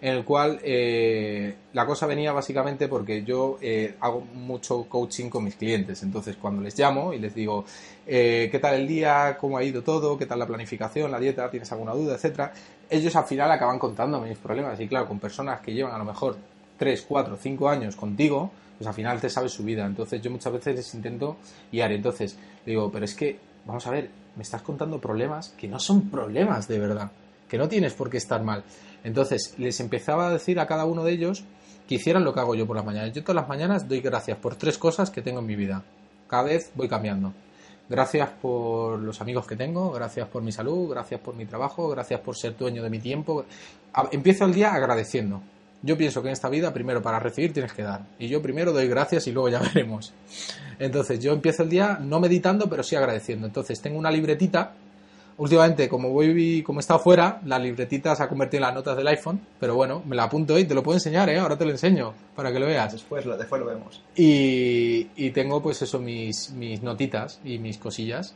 [0.00, 5.44] en el cual eh, la cosa venía básicamente porque yo eh, hago mucho coaching con
[5.44, 6.02] mis clientes.
[6.02, 7.64] Entonces, cuando les llamo y les digo,
[8.06, 9.36] eh, ¿qué tal el día?
[9.38, 10.16] ¿Cómo ha ido todo?
[10.16, 11.10] ¿Qué tal la planificación?
[11.10, 11.50] ¿La dieta?
[11.50, 12.14] ¿Tienes alguna duda?
[12.14, 12.52] Etcétera.
[12.88, 14.80] Ellos al final acaban contándome mis problemas.
[14.80, 16.36] Y claro, con personas que llevan a lo mejor
[16.80, 19.84] 3, 4, 5 años contigo, pues al final te sabes su vida.
[19.84, 21.36] Entonces yo muchas veces les intento
[21.70, 21.92] guiar.
[21.92, 26.08] Entonces digo, pero es que, vamos a ver, me estás contando problemas que no son
[26.08, 27.10] problemas de verdad,
[27.46, 28.64] que no tienes por qué estar mal.
[29.04, 31.44] Entonces les empezaba a decir a cada uno de ellos
[31.86, 33.12] que hicieran lo que hago yo por las mañanas.
[33.12, 35.84] Yo todas las mañanas doy gracias por tres cosas que tengo en mi vida.
[36.28, 37.34] Cada vez voy cambiando.
[37.90, 42.20] Gracias por los amigos que tengo, gracias por mi salud, gracias por mi trabajo, gracias
[42.20, 43.44] por ser dueño de mi tiempo.
[44.12, 45.42] Empiezo el día agradeciendo.
[45.82, 48.02] Yo pienso que en esta vida primero para recibir tienes que dar.
[48.18, 50.12] Y yo primero doy gracias y luego ya veremos.
[50.78, 53.46] Entonces yo empiezo el día no meditando, pero sí agradeciendo.
[53.46, 54.74] Entonces tengo una libretita.
[55.38, 59.08] Últimamente, como voy, como estado fuera, la libretita se ha convertido en las notas del
[59.08, 59.40] iPhone.
[59.58, 61.38] Pero bueno, me la apunto y te lo puedo enseñar, ¿eh?
[61.38, 62.92] Ahora te lo enseño para que lo veas.
[62.92, 64.02] Después lo, después lo vemos.
[64.14, 68.34] Y, y tengo pues eso, mis, mis notitas y mis cosillas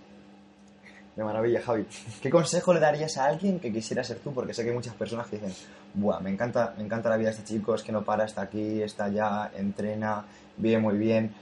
[1.16, 1.86] de maravilla, Javi.
[2.22, 4.32] ¿Qué consejo le darías a alguien que quisiera ser tú?
[4.32, 5.54] Porque sé que hay muchas personas que dicen,
[5.94, 8.42] Buah, me encanta, me encanta la vida de este chico, es que no para, está
[8.42, 10.24] aquí, está allá, entrena,
[10.56, 11.34] vive muy bien.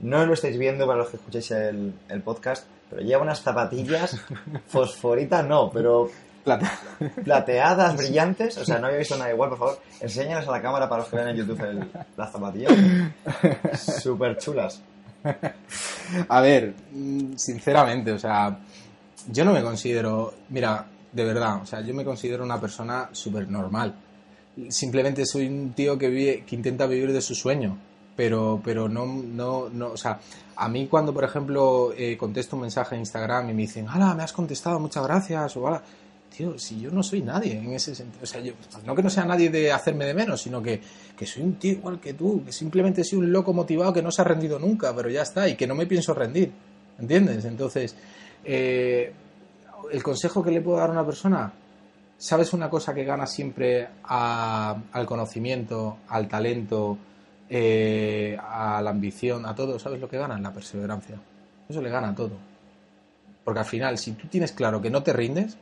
[0.00, 4.20] No lo estáis viendo para los que escucháis el, podcast, pero lleva unas zapatillas
[4.68, 6.10] fosforitas, no, pero
[7.24, 8.58] plateadas, brillantes.
[8.58, 9.80] O sea, no había visto nada igual, por favor.
[10.00, 12.72] Enséñalas a la cámara para los que ven en YouTube las zapatillas.
[14.02, 14.80] Súper chulas.
[16.28, 18.56] A ver, mm, sinceramente, o sea,
[19.30, 23.48] yo no me considero, mira, de verdad, o sea, yo me considero una persona súper
[23.48, 23.94] normal.
[24.68, 27.76] Simplemente soy un tío que, vive, que intenta vivir de su sueño,
[28.14, 30.18] pero, pero no, no, no, o sea,
[30.56, 34.14] a mí cuando, por ejemplo, eh, contesto un mensaje en Instagram y me dicen, ¡Hala,
[34.14, 35.56] me has contestado, muchas gracias!
[35.56, 35.82] o ¡Hala!
[36.34, 38.52] Tío, si yo no soy nadie en ese sentido, o sea, yo,
[38.84, 40.80] no que no sea nadie de hacerme de menos, sino que,
[41.16, 44.10] que soy un tío igual que tú, que simplemente soy un loco motivado que no
[44.10, 46.52] se ha rendido nunca, pero ya está, y que no me pienso rendir,
[46.98, 47.44] ¿entiendes?
[47.46, 47.96] Entonces,
[48.46, 49.12] eh,
[49.90, 51.52] el consejo que le puedo dar a una persona,
[52.16, 56.96] ¿sabes una cosa que gana siempre al conocimiento, al talento,
[57.48, 59.78] eh, a la ambición, a todo?
[59.78, 60.38] ¿Sabes lo que gana?
[60.38, 61.16] La perseverancia.
[61.68, 62.36] Eso le gana a todo.
[63.44, 65.56] Porque al final, si tú tienes claro que no te rindes,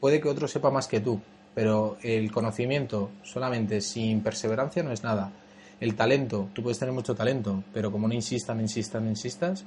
[0.00, 1.20] puede que otro sepa más que tú,
[1.54, 5.30] pero el conocimiento solamente sin perseverancia no es nada.
[5.80, 9.64] El talento, tú puedes tener mucho talento, pero como no insistan, insistan, insistas.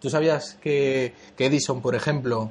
[0.00, 2.50] ¿Tú sabías que, Edison, por ejemplo,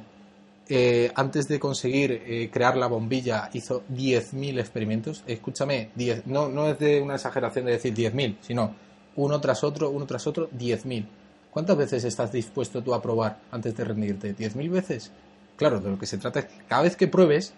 [0.68, 5.22] eh, antes de conseguir eh, crear la bombilla, hizo 10.000 experimentos.
[5.26, 8.74] Escúchame, 10, no, no es de una exageración de decir 10.000, sino
[9.14, 11.06] uno tras otro, uno tras otro, 10.000.
[11.50, 14.36] ¿Cuántas veces estás dispuesto tú a probar antes de rendirte?
[14.36, 15.12] ¿10.000 veces?
[15.56, 17.54] Claro, de lo que se trata es que cada vez que pruebes,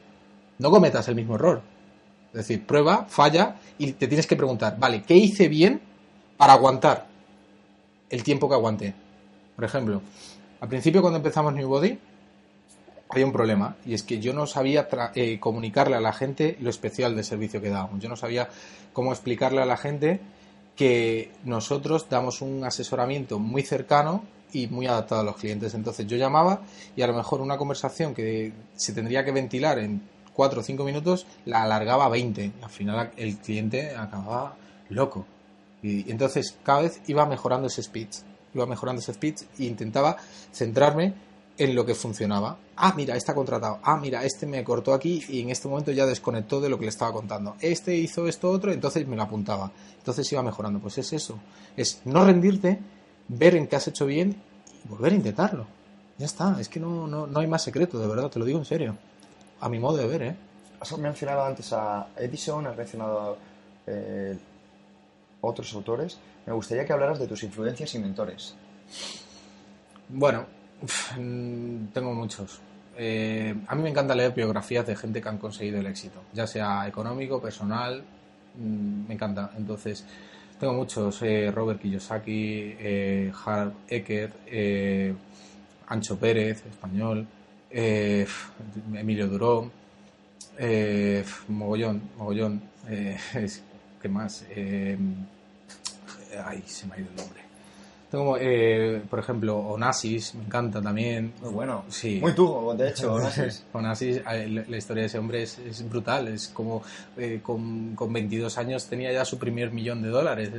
[0.59, 1.63] no cometas el mismo error.
[2.29, 5.81] Es decir, prueba, falla y te tienes que preguntar, vale, ¿qué hice bien
[6.37, 7.07] para aguantar
[8.11, 8.95] el tiempo que aguanté?
[9.59, 10.01] Por ejemplo,
[10.61, 11.99] al principio cuando empezamos New Body,
[13.09, 16.71] había un problema y es que yo no sabía eh, comunicarle a la gente lo
[16.71, 18.01] especial del servicio que dábamos.
[18.01, 18.49] Yo no sabía
[18.93, 20.21] cómo explicarle a la gente
[20.77, 25.75] que nosotros damos un asesoramiento muy cercano y muy adaptado a los clientes.
[25.75, 26.61] Entonces yo llamaba
[26.95, 30.03] y a lo mejor una conversación que se tendría que ventilar en
[30.35, 32.53] 4 o 5 minutos la alargaba a 20.
[32.63, 34.55] Al final el cliente acababa
[34.89, 35.27] loco.
[35.83, 38.19] Y entonces cada vez iba mejorando ese speech.
[38.55, 40.17] Iba mejorando ese speech e intentaba
[40.53, 41.15] centrarme
[41.59, 42.57] en lo que funcionaba.
[42.77, 43.81] Ah, mira, está contratado.
[43.83, 46.85] Ah, mira, este me cortó aquí y en este momento ya desconectó de lo que
[46.85, 47.57] le estaba contando.
[47.61, 49.71] Este hizo esto otro, entonces me lo apuntaba.
[49.99, 50.79] Entonces iba mejorando.
[50.79, 51.39] Pues es eso.
[51.77, 52.79] Es no rendirte,
[53.27, 54.41] ver en qué has hecho bien
[54.85, 55.67] y volver a intentarlo.
[56.17, 56.61] Ya está.
[56.61, 58.97] Es que no, no, hay más secreto, de verdad, te lo digo en serio.
[59.61, 60.37] A mi modo de ver, ¿eh?
[60.81, 63.37] Has mencionado antes a Edison, has mencionado
[63.87, 64.39] eh,
[65.41, 66.19] otros autores.
[66.49, 68.57] Me gustaría que hablaras de tus influencias y mentores.
[70.09, 70.47] Bueno,
[71.17, 72.61] Mm, tengo muchos.
[72.97, 76.47] Eh, a mí me encanta leer biografías de gente que han conseguido el éxito, ya
[76.47, 78.03] sea económico, personal,
[78.57, 79.51] mm, me encanta.
[79.57, 80.05] Entonces,
[80.59, 85.15] tengo muchos, eh, Robert Kiyosaki, eh, Harv Eker, eh,
[85.89, 87.27] Ancho Pérez, español,
[87.71, 89.71] Emilio Duró,
[91.49, 92.63] mogollón, mogollón,
[94.03, 94.45] ¿qué más?
[96.45, 97.49] Ay, se me ha ido el nombre.
[98.11, 101.35] Tengo, eh, por ejemplo, Onassis, me encanta también.
[101.43, 101.85] Muy bueno.
[101.89, 102.19] Sí.
[102.23, 103.65] Muy tú, de hecho, Onassis.
[103.73, 106.29] Onassis, eh, la historia de ese hombre es, brutal.
[106.29, 106.83] Es como
[107.19, 110.51] eh, con, con, 22 años tenía ya su primer millón de dólares.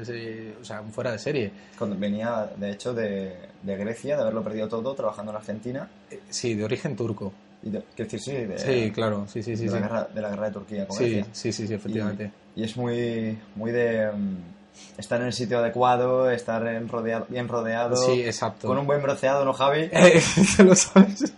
[0.62, 1.52] o sea, fuera de serie.
[1.78, 5.90] Cuando venía, de hecho, de, de, Grecia, de haberlo perdido todo, trabajando en Argentina.
[6.30, 7.34] sí, de origen turco.
[7.64, 9.66] Y decir, sí, de, sí, claro, sí, sí, sí.
[9.66, 12.32] De, La, guerra, de la guerra de Turquía con sí, Sí, sí, sí, efectivamente.
[12.56, 14.12] Y, es muy, muy de...
[14.12, 14.59] Mm,
[14.98, 17.96] estar en el sitio adecuado, estar rodeado, bien rodeado.
[17.96, 18.68] Sí, exacto.
[18.68, 19.90] Con un buen bronceado, ¿no, Javi?
[20.64, 21.34] lo sabes.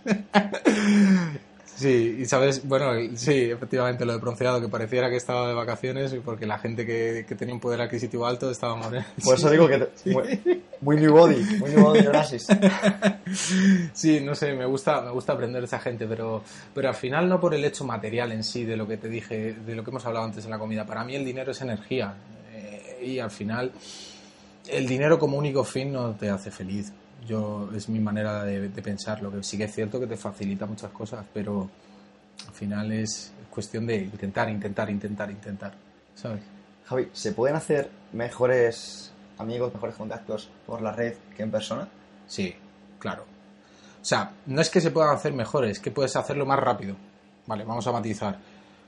[1.74, 6.14] Sí, y sabes, bueno, sí, efectivamente, lo de bronceado, que pareciera que estaba de vacaciones,
[6.24, 9.04] porque la gente que, que tenía un poder adquisitivo alto estaba morena.
[9.24, 12.46] Por eso digo que te- muy, muy new body, muy new body Onassis.
[13.94, 17.28] Sí, no sé, me gusta, me gusta aprender de esa gente, pero, pero al final
[17.28, 19.90] no por el hecho material en sí de lo que te dije, de lo que
[19.90, 20.84] hemos hablado antes en la comida.
[20.86, 22.41] Para mí el dinero es energía eh,
[23.02, 23.72] y al final
[24.68, 26.92] el dinero como único fin no te hace feliz.
[27.26, 29.22] Yo es mi manera de, de pensar.
[29.22, 31.68] Lo que sí que es cierto que te facilita muchas cosas, pero
[32.48, 35.74] al final es cuestión de intentar, intentar, intentar, intentar,
[36.14, 36.40] ¿sabes?
[36.86, 41.88] Javi, ¿se pueden hacer mejores amigos, mejores contactos por la red que en persona?
[42.26, 42.54] Sí,
[42.98, 43.24] claro.
[44.00, 46.96] O sea, no es que se puedan hacer mejores, es que puedes hacerlo más rápido.
[47.46, 48.38] Vale, vamos a matizar.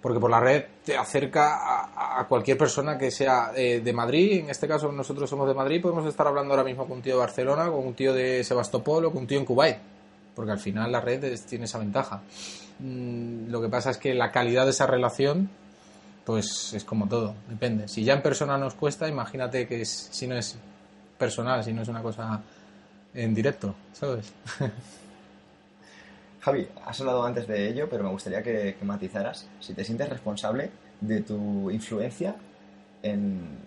[0.04, 1.88] Porque por la red te acerca
[2.18, 4.40] a, cualquier persona que sea eh, de Madrid.
[4.40, 5.80] En este caso, nosotros somos de Madrid.
[5.80, 9.06] Podemos estar hablando ahora mismo con un tío de Barcelona, con un tío de Sebastopol
[9.06, 9.78] o con un tío en Kuwait.
[10.36, 12.20] Porque al final la red tiene esa ventaja.
[12.80, 15.48] Mm, lo que pasa es que la calidad de esa relación,
[16.26, 17.88] pues es como todo, depende.
[17.88, 20.58] Si ya en persona nos cuesta, imagínate que es- si no es
[21.16, 22.42] personal, si no es una cosa
[23.14, 24.30] en directo, ¿sabes?
[26.44, 30.08] Javi, has hablado antes de ello, pero me gustaría que, que matizaras si te sientes
[30.10, 32.34] responsable de tu influencia
[33.02, 33.58] en,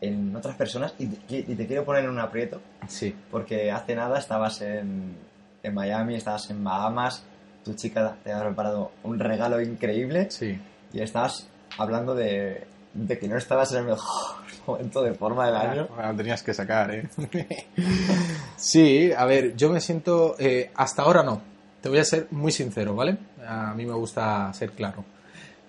[0.00, 3.14] en otras personas y te, y te quiero poner en un aprieto Sí.
[3.30, 5.14] porque hace nada estabas en,
[5.62, 7.24] en Miami, estabas en Bahamas,
[7.64, 10.58] tu chica te ha preparado un regalo increíble Sí.
[10.92, 15.56] y estabas hablando de, de que no estabas en el mejor momento de forma del
[15.56, 15.88] año.
[15.94, 17.08] Bueno, tenías que sacar, ¿eh?
[18.56, 20.36] sí, a ver, yo me siento...
[20.38, 21.40] eh, hasta ahora no.
[21.80, 23.18] Te voy a ser muy sincero, ¿vale?
[23.46, 25.04] A mí me gusta ser claro.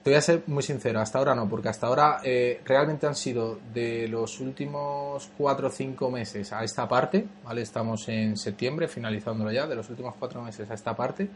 [0.04, 3.16] Te voy a ser muy sincero, hasta ahora no, porque hasta ahora eh, realmente han
[3.16, 7.62] sido de los últimos cuatro o cinco meses a esta parte, ¿vale?
[7.62, 11.30] Estamos en septiembre, finalizándolo ya, de los últimos cuatro meses a esta parte,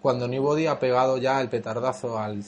[0.00, 2.44] cuando Newbody ha pegado ya el petardazo al...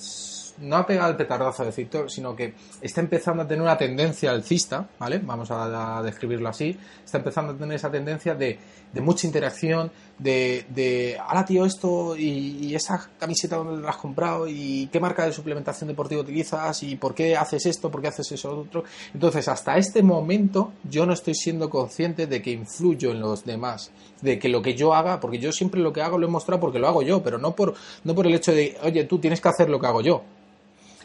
[0.61, 4.31] No ha pegado el petardazo de Victor, sino que está empezando a tener una tendencia
[4.31, 5.19] alcista, ¿vale?
[5.19, 6.77] Vamos a, describirlo así.
[7.05, 8.59] Está empezando a tener esa tendencia de,
[8.93, 13.97] de mucha interacción, de, de, ahora tío, esto y, y esa camiseta dónde la has
[13.97, 18.09] comprado y qué marca de suplementación deportiva utilizas y por qué haces esto, por qué
[18.09, 18.85] haces eso otro.
[19.15, 23.91] Entonces, hasta este momento yo no estoy siendo consciente de que influyo en los demás,
[24.21, 26.61] de que lo que yo haga, porque yo siempre lo que hago lo he mostrado
[26.61, 29.41] porque lo hago yo, pero no por, no por el hecho de, oye, tú tienes
[29.41, 30.23] que hacer lo que hago yo.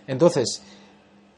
[0.07, 0.61] Entonces,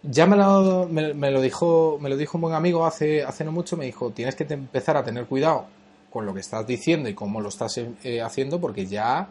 [0.03, 3.43] ya me lo, me, me lo dijo me lo dijo un buen amigo hace, hace
[3.43, 5.65] no mucho, me dijo, tienes que empezar a tener cuidado
[6.09, 9.27] con lo que estás diciendo y cómo lo estás eh, haciendo, porque ya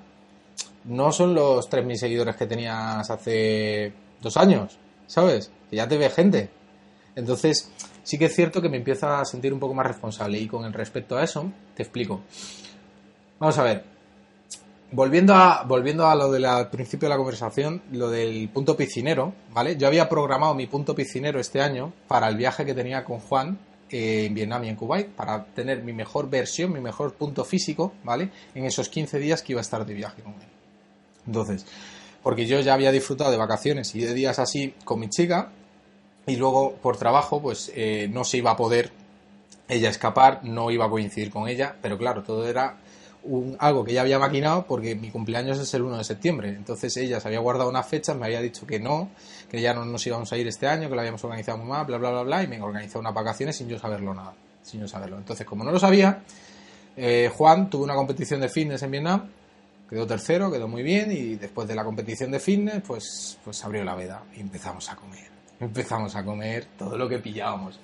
[0.85, 5.51] no son los 3.000 seguidores que tenías hace dos años, ¿sabes?
[5.71, 6.51] Que ya te ve gente.
[7.17, 7.71] Entonces,
[8.03, 10.65] sí que es cierto que me empiezo a sentir un poco más responsable y con
[10.65, 12.21] el respecto a eso, te explico.
[13.39, 13.94] Vamos a ver.
[14.95, 19.77] Volviendo a, volviendo a lo del principio de la conversación, lo del punto piscinero, ¿vale?
[19.77, 23.59] Yo había programado mi punto piscinero este año para el viaje que tenía con Juan
[23.91, 27.93] eh, en Vietnam y en Kuwait, para tener mi mejor versión, mi mejor punto físico,
[28.05, 28.31] ¿vale?
[28.55, 30.49] En esos 15 días que iba a estar de viaje con él.
[31.27, 31.67] Entonces,
[32.23, 35.51] porque yo ya había disfrutado de vacaciones y de días así con mi chica,
[36.25, 38.93] y luego por trabajo, pues eh, no se iba a poder
[39.67, 42.77] ella escapar, no iba a coincidir con ella, pero claro, todo era
[43.59, 46.49] algo que ella había maquinado porque mi cumpleaños es el 1 de septiembre.
[46.51, 49.11] Entonces ella se había guardado una fecha, me había dicho que no,
[49.51, 51.99] que ya no nos íbamos a ir este año, que lo habíamos organizado mal, bla,
[51.99, 55.19] bla, bla, bla, y me organizó unas vacaciones sin yo saberlo nada, sin yo saberlo.
[55.19, 56.23] Entonces, como no lo sabía,
[56.97, 59.31] eh, Juan tuvo una competición de fitness en Vietnam,
[59.89, 63.85] quedó tercero, quedó muy bien, y después de la competición de fitness, pues, pues abrió
[63.85, 65.33] la veda y empezamos a comer.
[65.61, 67.79] Empezamos a comer todo lo que pillábamos.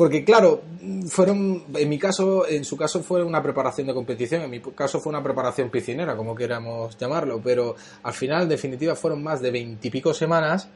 [0.00, 0.62] Porque claro,
[1.08, 4.98] fueron, en mi caso, en su caso fue una preparación de competición, en mi caso
[4.98, 9.50] fue una preparación piscinera, como queramos llamarlo, pero al final, en definitiva, fueron más de
[9.50, 10.68] veintipico semanas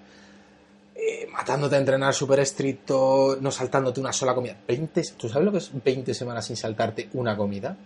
[0.94, 4.58] eh, matándote a entrenar súper estricto, no saltándote una sola comida.
[4.68, 7.78] 20, ¿Tú sabes lo que es 20 semanas sin saltarte una comida?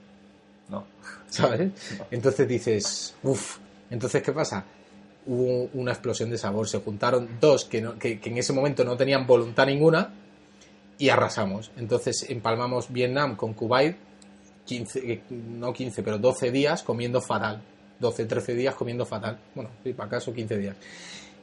[0.68, 0.87] No.
[1.31, 1.70] ¿Sabes?
[2.11, 3.59] Entonces dices, uff,
[3.90, 4.64] entonces ¿qué pasa?
[5.27, 8.83] Hubo una explosión de sabor, se juntaron dos que, no- que- que en ese momento
[8.83, 10.12] no tenían voluntad ninguna
[10.98, 11.70] y arrasamos.
[11.76, 13.96] Entonces empalmamos Vietnam con Kuwait,
[14.66, 17.62] 15, eh, no 15, pero 12 días comiendo fatal.
[18.00, 19.38] 12, 13 días comiendo fatal.
[19.54, 20.76] Bueno, sí, para acaso 15 días.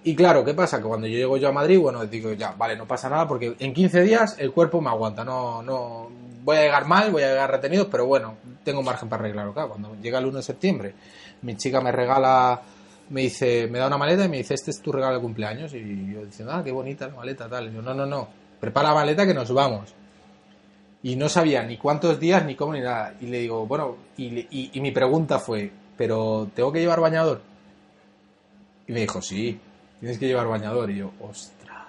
[0.03, 0.77] Y claro, ¿qué pasa?
[0.77, 3.55] Que cuando yo llego yo a Madrid, bueno, digo ya, vale, no pasa nada porque
[3.57, 5.25] en 15 días el cuerpo me aguanta.
[5.25, 6.09] No, no,
[6.43, 9.53] voy a llegar mal, voy a llegar retenido, pero bueno, tengo margen para arreglarlo.
[9.53, 10.93] Cuando llega el 1 de septiembre,
[11.41, 12.61] mi chica me regala,
[13.09, 15.73] me dice, me da una maleta y me dice, este es tu regalo de cumpleaños.
[15.73, 17.69] Y yo diciendo, ah, qué bonita la maleta, tal.
[17.69, 18.27] Y yo, no, no, no,
[18.59, 19.93] prepara la maleta que nos vamos.
[21.03, 23.13] Y no sabía ni cuántos días, ni cómo, ni nada.
[23.21, 27.41] Y le digo, bueno, y, y- mi pregunta fue, pero ¿tengo que llevar bañador?
[28.87, 29.59] Y me dijo, sí,
[29.99, 30.89] tienes que llevar bañador.
[30.89, 31.85] Y yo, ostras.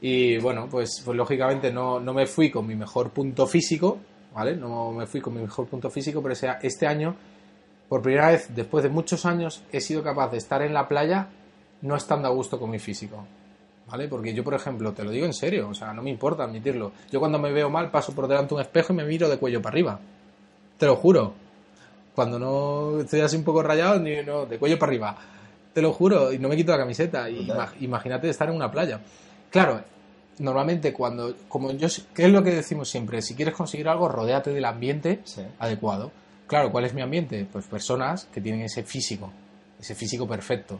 [0.00, 3.98] Y bueno, pues, pues lógicamente no, no me fui con mi mejor punto físico,
[4.34, 4.56] ¿vale?
[4.56, 7.16] No me fui con mi mejor punto físico, pero ese- este año,
[7.88, 11.28] por primera vez, después de muchos años, he sido capaz de estar en la playa
[11.82, 13.26] no estando a gusto con mi físico.
[13.90, 14.06] ¿Vale?
[14.08, 16.92] Porque yo, por ejemplo, te lo digo en serio, o sea, no me importa admitirlo.
[17.10, 19.36] Yo cuando me veo mal paso por delante de un espejo y me miro de
[19.38, 19.98] cuello para arriba.
[20.78, 21.34] Te lo juro.
[22.14, 25.16] Cuando no estoy así un poco rayado, ni, no, de cuello para arriba.
[25.72, 27.28] Te lo juro, y no me quito la camiseta.
[27.28, 27.68] Y Total.
[27.68, 29.00] ima- imagínate estar en una playa.
[29.50, 29.80] Claro,
[30.38, 33.22] normalmente cuando, como yo, ¿qué es lo que decimos siempre?
[33.22, 35.42] Si quieres conseguir algo, rodéate del ambiente Sí.
[35.58, 36.12] adecuado.
[36.46, 37.46] Claro, ¿cuál es mi ambiente?
[37.50, 39.32] Pues personas que tienen ese físico,
[39.80, 40.78] ese físico perfecto.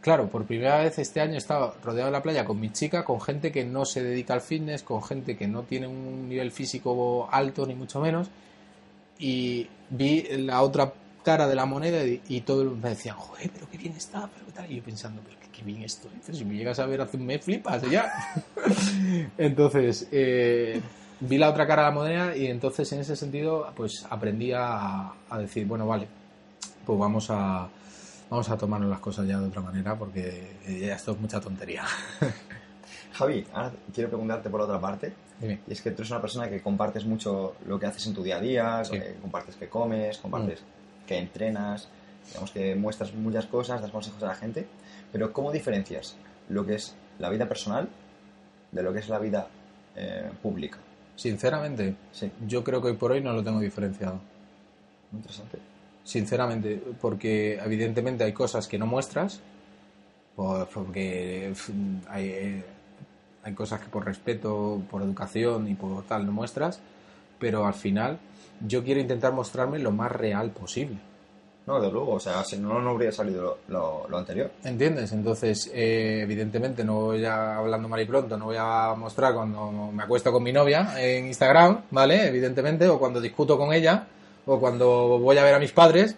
[0.00, 3.04] Claro, por primera vez este año he estado rodeado de la playa con mi chica,
[3.04, 6.50] con gente que no se dedica al fitness, con gente que no tiene un nivel
[6.50, 8.30] físico alto ni mucho menos,
[9.18, 13.76] y vi la otra cara de la moneda y, todo me decían, joder, pero qué
[13.76, 14.72] bien está, pero qué tal.
[14.72, 16.12] Y yo pensando, pero qué, bien estoy.
[16.24, 18.10] Pero si me llegas a ver hace un mes, flipas ya.
[19.36, 20.80] entonces, eh,
[21.20, 25.12] vi la otra cara de la moneda y entonces en ese sentido, pues aprendí a,
[25.28, 26.08] a decir, bueno, vale,
[26.86, 27.68] pues vamos a,
[28.30, 31.40] vamos a tomarnos las cosas ya de otra manera porque eh, ya esto es mucha
[31.40, 31.84] tontería.
[33.12, 35.12] Javi, ahora quiero preguntarte por otra parte.
[35.40, 35.60] Dime.
[35.66, 38.22] Y es que tú eres una persona que compartes mucho lo que haces en tu
[38.22, 38.96] día a día, Sí.
[38.96, 39.00] Mm.
[39.00, 40.62] que compartes que comes, compartes
[41.06, 41.88] que entrenas,
[42.28, 44.66] digamos que muestras muchas cosas, das consejos a la gente,
[45.12, 46.14] pero ¿cómo diferencias
[46.48, 47.88] lo que es la vida personal
[48.70, 49.48] de lo que es la vida
[49.96, 50.78] eh, pública?
[51.16, 54.20] Sinceramente, Sí, yo creo que hoy por hoy no lo tengo diferenciado.
[55.10, 55.58] muy interesante.
[56.10, 59.40] Sinceramente, porque evidentemente hay cosas que no muestras,
[60.34, 61.52] por- porque
[62.08, 62.64] hay,
[63.44, 66.80] hay cosas que por respeto, por educación y por tal no muestras,
[67.38, 68.18] pero al final
[68.66, 70.96] yo quiero intentar mostrarme lo más real posible.
[71.68, 74.50] No, de luego, o sea, si no, no habría salido lo, lo- lo anterior.
[74.64, 75.12] ¿Entiendes?
[75.12, 79.92] Entonces, eh, evidentemente, no voy a, hablando mal y pronto, no voy a mostrar cuando
[79.94, 82.26] me acuesto con mi novia en Instagram, ¿vale?
[82.26, 84.08] Evidentemente, o cuando discuto con ella,
[84.46, 86.16] o cuando voy a ver a mis padres,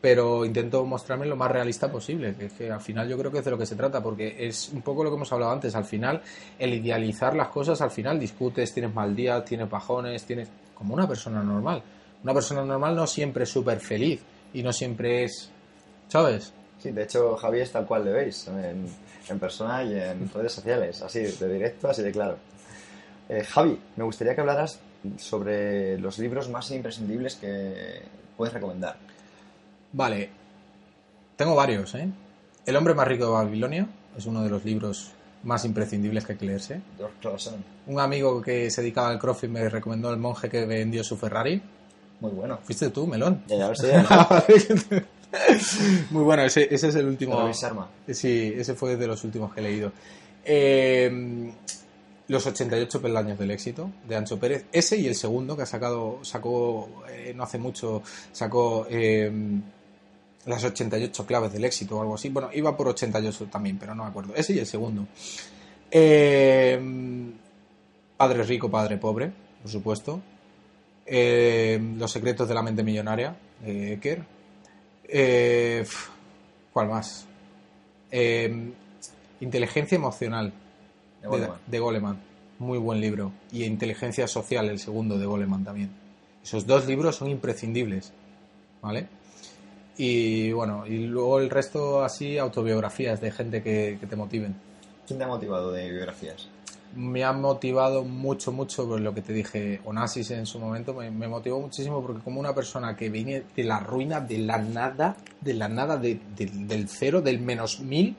[0.00, 3.38] pero intento mostrarme lo más realista posible, que es que al final yo creo que
[3.38, 5.74] es de lo que se trata, porque es un poco lo que hemos hablado antes,
[5.74, 6.20] al final,
[6.58, 11.08] el idealizar las cosas, al final discutes, tienes mal día, tienes bajones, tienes como una
[11.08, 11.82] persona normal.
[12.22, 14.20] Una persona normal no siempre es súper feliz
[14.52, 15.50] y no siempre es,
[16.08, 16.52] ¿sabes?
[16.78, 18.86] Sí, de hecho, Javi es tal cual le veis, en,
[19.26, 22.36] en persona y en redes sociales, así de directo, así de claro.
[23.26, 24.78] Eh, Javi, me gustaría que hablaras
[25.18, 28.02] sobre los libros más imprescindibles que
[28.36, 28.96] puedes recomendar.
[29.92, 30.30] Vale,
[31.36, 32.08] tengo varios, ¿eh?
[32.66, 33.86] El hombre más rico de Babilonia
[34.16, 35.12] es uno de los libros
[35.42, 36.80] más imprescindibles que hay que leerse.
[37.86, 41.60] Un amigo que se dedicaba al crossfit me recomendó El monje que vendió su Ferrari.
[42.20, 42.58] muy bueno.
[42.62, 43.42] ¿Fuiste tú, Melón?
[43.46, 43.92] Ya, ya lo sé.
[44.08, 45.04] ya.
[46.10, 47.52] Muy bueno, ese, ese es el último.
[48.08, 49.92] Sí, ese fue de los últimos que he leído.
[50.44, 51.52] Eh,
[52.28, 54.66] los 88 peldaños del éxito de Ancho Pérez.
[54.72, 59.30] Ese y el segundo que ha sacado, sacó eh, no hace mucho, sacó eh,
[60.46, 62.30] las 88 claves del éxito o algo así.
[62.30, 64.34] Bueno, iba por 88 también, pero no me acuerdo.
[64.34, 65.06] Ese y el segundo.
[65.90, 66.80] Eh,
[68.16, 69.30] padre rico, padre pobre,
[69.62, 70.20] por supuesto.
[71.06, 74.24] Eh, los secretos de la mente millonaria, de Eker.
[76.72, 77.26] ¿Cuál más?
[79.40, 80.52] Inteligencia emocional
[81.24, 81.58] De de, Goleman.
[81.66, 82.20] de Goleman.
[82.58, 83.32] Muy buen libro.
[83.52, 85.90] Y Inteligencia social, el segundo de Goleman también.
[86.42, 88.12] Esos dos libros son imprescindibles.
[88.82, 89.08] ¿Vale?
[89.96, 94.54] Y bueno, y luego el resto así, autobiografías de gente que, que te motiven.
[95.06, 96.48] ¿Quién te ha motivado de biografías?
[96.96, 101.10] Me ha motivado mucho, mucho por lo que te dije, Onassis en su momento, me,
[101.10, 105.16] me motivó muchísimo porque como una persona que viene de la ruina, de la nada,
[105.40, 108.16] de la nada, de- de- del cero, del menos mil,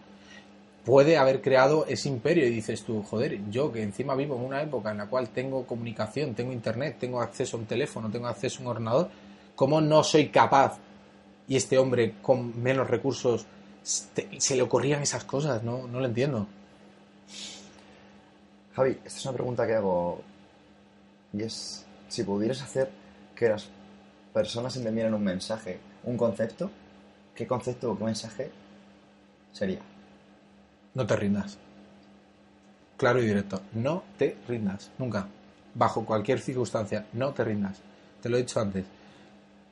[0.86, 4.62] puede haber creado ese imperio y dices tú, joder, yo que encima vivo en una
[4.62, 8.60] época en la cual tengo comunicación, tengo internet, tengo acceso a un teléfono, tengo acceso
[8.60, 9.10] a un ordenador,
[9.56, 10.78] ¿cómo no soy capaz?
[11.48, 13.46] Y este hombre con menos recursos
[13.82, 16.48] se le ocurrían esas cosas, no, no lo entiendo.
[18.76, 20.22] Javi, esta es una pregunta que hago
[21.34, 22.92] y es, si pudieras hacer
[23.36, 23.68] que las
[24.34, 26.70] personas entendieran un mensaje, un concepto,
[27.34, 28.52] ¿qué concepto o qué mensaje
[29.52, 29.80] sería?
[30.96, 31.58] No te rindas.
[32.98, 33.62] Claro y directo.
[33.74, 34.90] No te rindas.
[34.98, 35.28] Nunca.
[35.74, 37.06] Bajo cualquier circunstancia.
[37.14, 37.80] No te rindas.
[38.22, 38.86] Te lo he dicho antes.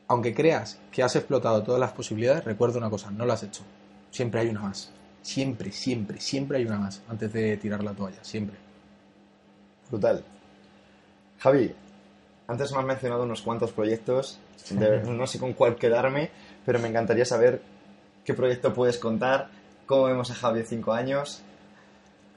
[0.07, 3.09] Aunque creas que has explotado todas las posibilidades, recuerda una cosa.
[3.09, 3.63] No lo has hecho.
[4.11, 4.91] Siempre hay una más.
[5.23, 7.01] Siempre, siempre, siempre hay una más.
[7.07, 8.23] Antes de tirar la toalla.
[8.23, 8.57] Siempre.
[9.89, 10.23] Brutal.
[11.39, 11.73] Javi,
[12.47, 14.39] antes me has mencionado unos cuantos proyectos
[15.07, 16.29] no sé con cuál quedarme,
[16.65, 17.61] pero me encantaría saber
[18.23, 19.49] qué proyecto puedes contar,
[19.93, 21.41] cómo vemos a Javi 5 años.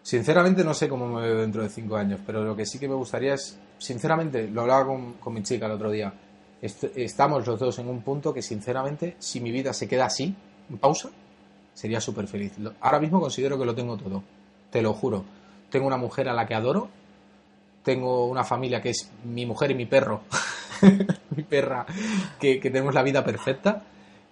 [0.02, 2.88] Sinceramente no sé cómo me veo dentro de 5 años, pero lo que sí que
[2.88, 6.12] me gustaría es, sinceramente, lo hablaba con mi chica el otro día,
[6.60, 10.34] estamos los dos en un punto que sinceramente, si mi vida se queda así,
[10.68, 11.10] en pausa,
[11.74, 12.52] sería súper feliz.
[12.80, 14.22] Ahora mismo considero que lo tengo todo,
[14.70, 15.24] te lo juro.
[15.70, 16.88] Tengo una mujer a la que adoro,
[17.82, 20.22] tengo una familia que es mi mujer y mi perro,
[21.36, 21.86] mi perra,
[22.40, 23.82] que, tenemos la vida perfecta.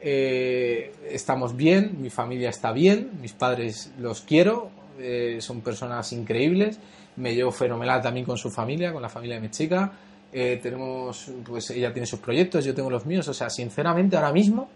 [0.06, 6.78] Eh, estamos bien, mi familia está bien, mis padres los quiero, eh, son personas increíbles,
[7.16, 9.92] me llevo fenomenal también con su familia, con la familia de mi chica.
[10.30, 13.26] Eh, tenemos, pues ella tiene sus proyectos, yo tengo los míos.
[13.28, 14.68] O sea, sinceramente, ahora mismo,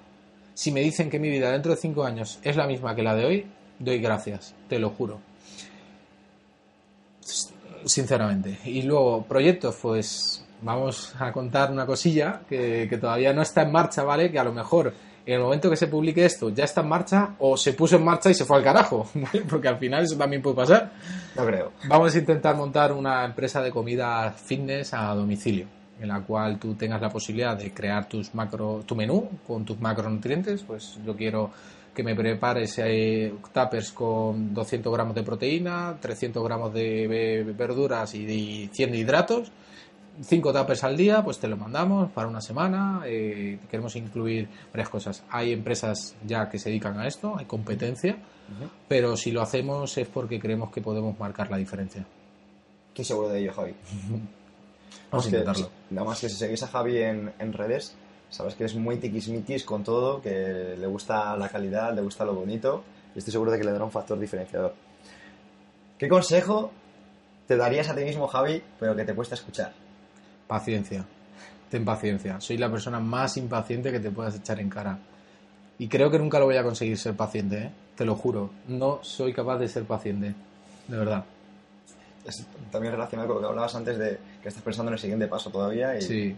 [0.54, 3.14] si me dicen que mi vida dentro de cinco años es la misma que la
[3.14, 3.46] de hoy,
[3.78, 5.20] doy gracias, te lo juro
[7.84, 8.58] sinceramente.
[8.64, 14.04] Y luego, proyectos, pues vamos a contar una cosilla que, todavía no está en marcha,
[14.04, 14.30] ¿vale?
[14.30, 14.92] Que a lo mejor
[15.26, 18.04] en el momento que se publique esto ya está en marcha o se puso en
[18.04, 19.08] marcha y se fue al carajo,
[19.48, 20.92] porque al final eso también puede pasar.
[21.36, 21.72] No creo.
[21.86, 25.66] Vamos a intentar montar una empresa de comida fitness a domicilio,
[26.00, 29.78] en la cual tú tengas la posibilidad de crear tus macro, tu menú con tus
[29.78, 30.62] macronutrientes.
[30.62, 31.50] Pues yo quiero
[31.98, 38.70] que me prepares eh, tuppers con 200 gramos de proteína, 300 gramos de verduras y,
[38.72, 39.50] 100 de hidratos.
[40.20, 43.02] 5 tuppers al día, pues te lo mandamos para una semana.
[43.06, 45.22] Eh, queremos incluir varias cosas.
[45.30, 48.16] Hay empresas ya que se dedican a esto, hay competencia,
[48.88, 52.04] pero si lo hacemos es porque creemos que podemos marcar la diferencia.
[52.88, 53.74] Estoy seguro de ello, Javi.
[55.10, 55.70] Vamos a intentarlo.
[55.90, 57.96] nada más que si seguís a Javi en, en redes,
[58.30, 62.34] Sabes que es muy tiquismiquis con todo, que le gusta la calidad, le gusta lo
[62.34, 64.74] bonito y estoy seguro de que le dará un factor diferenciador.
[65.96, 66.70] ¿Qué consejo
[67.46, 69.72] te darías a ti mismo, Javi, pero que te cuesta escuchar?
[70.48, 71.04] Paciencia.
[71.70, 72.40] Ten paciencia.
[72.40, 74.98] Soy la persona más impaciente que te puedas echar en cara.
[75.78, 77.70] Y creo que nunca lo voy a conseguir ser paciente, ¿eh?
[77.94, 78.50] te lo juro.
[78.66, 80.34] No soy capaz de ser paciente.
[80.88, 81.24] De verdad.
[82.24, 85.28] Es también relacionado con lo que hablabas antes de que estás pensando en el siguiente
[85.28, 86.36] paso todavía y sí.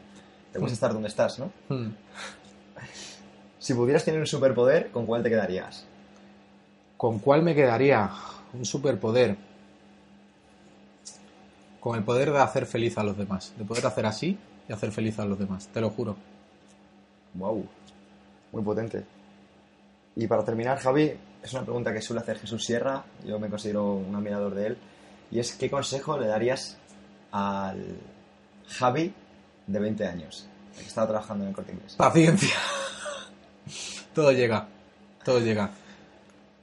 [0.52, 1.50] Te gusta estar donde estás, ¿no?
[1.68, 1.92] Hmm.
[3.58, 5.84] Si pudieras tener un superpoder, ¿con cuál te quedarías?
[6.96, 8.11] ¿Con cuál me quedaría?
[8.54, 9.36] Un superpoder.
[11.81, 13.53] Con el poder de hacer feliz a los demás.
[13.57, 15.68] De poder hacer así y hacer feliz a los demás.
[15.68, 16.16] Te lo juro.
[17.35, 17.66] Wow.
[18.53, 19.05] Muy potente.
[20.16, 21.12] Y para terminar, Javi,
[21.43, 23.05] es una pregunta que suele hacer Jesús Sierra.
[23.24, 24.78] Yo me considero un admirador de él.
[25.31, 26.76] Y es, ¿qué consejo le darías
[27.33, 27.97] al
[28.68, 29.12] Javi
[29.66, 31.95] de 20 años, que estaba trabajando en el corte inglés.
[31.97, 32.57] Paciencia.
[34.14, 34.66] todo llega,
[35.24, 35.70] todo llega.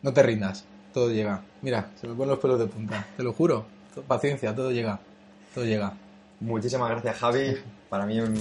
[0.01, 1.41] No te rindas, todo llega.
[1.61, 3.65] Mira, se me ponen los pelos de punta, te lo juro.
[4.07, 4.99] Paciencia, todo llega,
[5.57, 5.91] todo llega.
[6.39, 7.57] Muchísimas gracias, Javi.
[7.89, 8.37] Para mí un,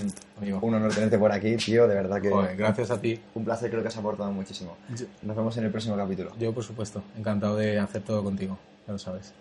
[0.61, 1.89] un honor tenerte por aquí, tío.
[1.89, 2.29] De verdad que.
[2.57, 3.19] gracias a ti.
[3.35, 4.77] Un placer, creo que has aportado muchísimo.
[5.23, 6.33] Nos vemos en el próximo capítulo.
[6.39, 9.33] Yo, por supuesto, encantado de hacer todo contigo, ya lo sabes.